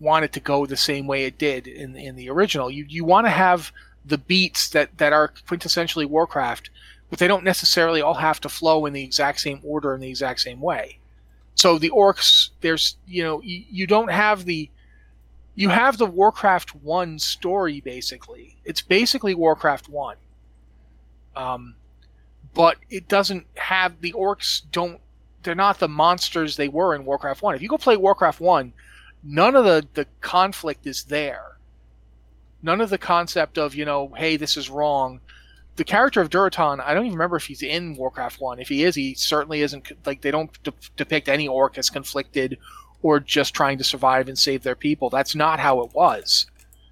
[0.00, 2.70] want it to go the same way it did in in the original.
[2.70, 3.72] You you want to have
[4.04, 6.70] the beats that that are quintessentially Warcraft,
[7.10, 10.08] but they don't necessarily all have to flow in the exact same order in the
[10.08, 10.98] exact same way.
[11.54, 14.70] So the orcs, there's you know you, you don't have the
[15.54, 18.56] you have the Warcraft 1 story basically.
[18.64, 20.16] It's basically Warcraft 1.
[21.36, 21.74] Um,
[22.54, 25.00] but it doesn't have the orcs don't
[25.44, 27.54] they're not the monsters they were in Warcraft 1.
[27.54, 28.72] If you go play Warcraft 1,
[29.22, 31.58] none of the the conflict is there.
[32.62, 35.20] None of the concept of, you know, hey, this is wrong.
[35.76, 38.58] The character of Durotan, I don't even remember if he's in Warcraft 1.
[38.58, 42.58] If he is, he certainly isn't like they don't de- depict any orc as conflicted
[43.02, 45.10] or just trying to survive and save their people.
[45.10, 46.46] That's not how it was.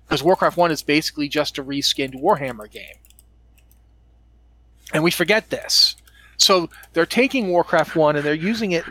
[0.05, 2.97] Because Warcraft 1 is basically just a reskinned Warhammer game.
[4.93, 5.97] And we forget this.
[6.43, 8.85] So they're taking Warcraft 1 and they're using it.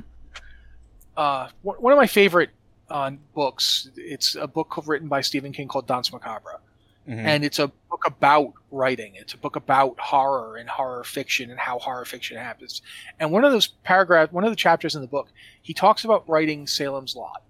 [1.18, 2.50] Uh, one of my favorite
[2.90, 6.60] uh, books, it's a book written by Stephen King called Danse Macabre.
[7.08, 7.20] Mm-hmm.
[7.20, 9.16] And it's a book about writing.
[9.16, 12.82] It's a book about horror and horror fiction and how horror fiction happens.
[13.20, 15.28] And one of those paragraphs, one of the chapters in the book,
[15.62, 17.44] he talks about writing Salem's Lot.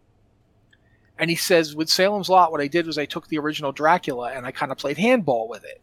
[1.19, 4.31] And he says, with Salem's Lot, what I did was I took the original Dracula
[4.31, 5.81] and I kind of played handball with it.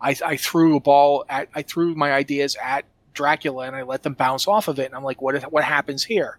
[0.00, 4.02] I, I threw a ball at, I threw my ideas at Dracula and I let
[4.02, 4.86] them bounce off of it.
[4.86, 6.38] And I'm like, what, what happens here?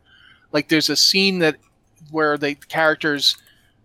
[0.51, 1.57] Like, there's a scene that
[2.11, 3.37] where the characters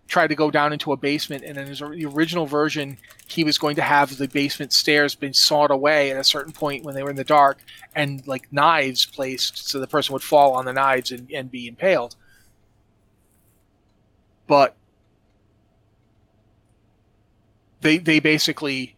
[0.09, 3.57] try to go down into a basement, and in his the original version, he was
[3.57, 7.03] going to have the basement stairs been sawed away at a certain point when they
[7.03, 7.59] were in the dark,
[7.95, 11.67] and like knives placed so the person would fall on the knives and, and be
[11.67, 12.15] impaled.
[14.47, 14.75] But
[17.81, 18.95] they they basically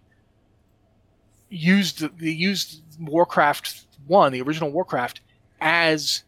[1.51, 5.21] used they used Warcraft one, the original Warcraft,
[5.59, 6.23] as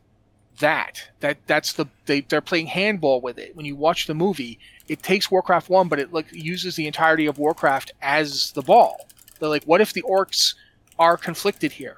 [0.60, 1.10] that.
[1.22, 3.56] That that's the they they're playing handball with it.
[3.56, 7.26] When you watch the movie, it takes Warcraft one, but it like uses the entirety
[7.26, 9.08] of Warcraft as the ball.
[9.40, 10.56] They're like, what if the orcs
[11.00, 11.98] are conflicted here?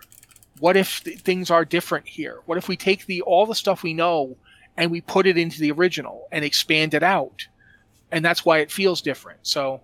[0.60, 2.40] What if th- things are different here?
[2.46, 4.38] What if we take the all the stuff we know
[4.78, 7.48] and we put it into the original and expand it out?
[8.12, 9.40] And that's why it feels different.
[9.44, 9.82] So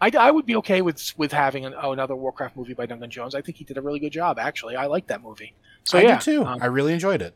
[0.00, 3.10] I, I would be okay with with having an, oh, another Warcraft movie by Duncan
[3.10, 3.34] Jones.
[3.34, 4.38] I think he did a really good job.
[4.38, 5.54] Actually, I like that movie.
[5.84, 6.44] So I yeah, do too.
[6.44, 7.34] um, I really enjoyed it.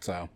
[0.00, 0.28] So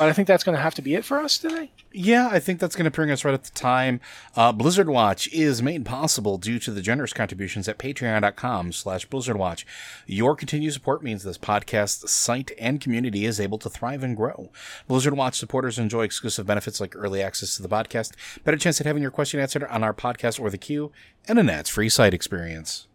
[0.00, 1.70] but I think that's going to have to be it for us today.
[1.92, 4.00] Yeah, I think that's going to bring us right at the time.
[4.34, 9.66] Uh, Blizzard Watch is made possible due to the generous contributions at patreon.com slash blizzardwatch.
[10.06, 14.50] Your continued support means this podcast, site, and community is able to thrive and grow.
[14.88, 18.86] Blizzard Watch supporters enjoy exclusive benefits like early access to the podcast, better chance at
[18.86, 20.92] having your question answered on our podcast or the queue,
[21.28, 22.86] and an ads-free site experience.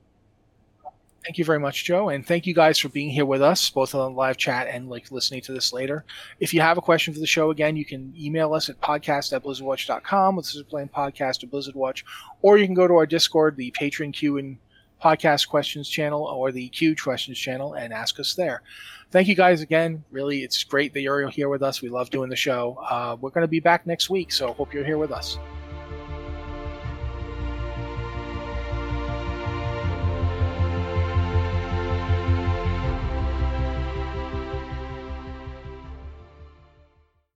[1.26, 3.96] Thank you very much, Joe, and thank you guys for being here with us, both
[3.96, 6.06] on the live chat and like listening to this later.
[6.40, 9.34] If you have a question for the show, again, you can email us at podcast
[9.34, 10.36] at blizzardwatch.com.
[10.36, 12.06] This is playing podcast at Blizzard Watch,
[12.44, 14.58] or you can go to our Discord, the Patreon Q and
[15.04, 18.62] podcast questions channel, or the Q questions channel, and ask us there.
[19.10, 20.04] Thank you guys again.
[20.12, 21.82] Really, it's great that you're here with us.
[21.82, 22.78] We love doing the show.
[22.88, 25.40] Uh, we're going to be back next week, so hope you're here with us.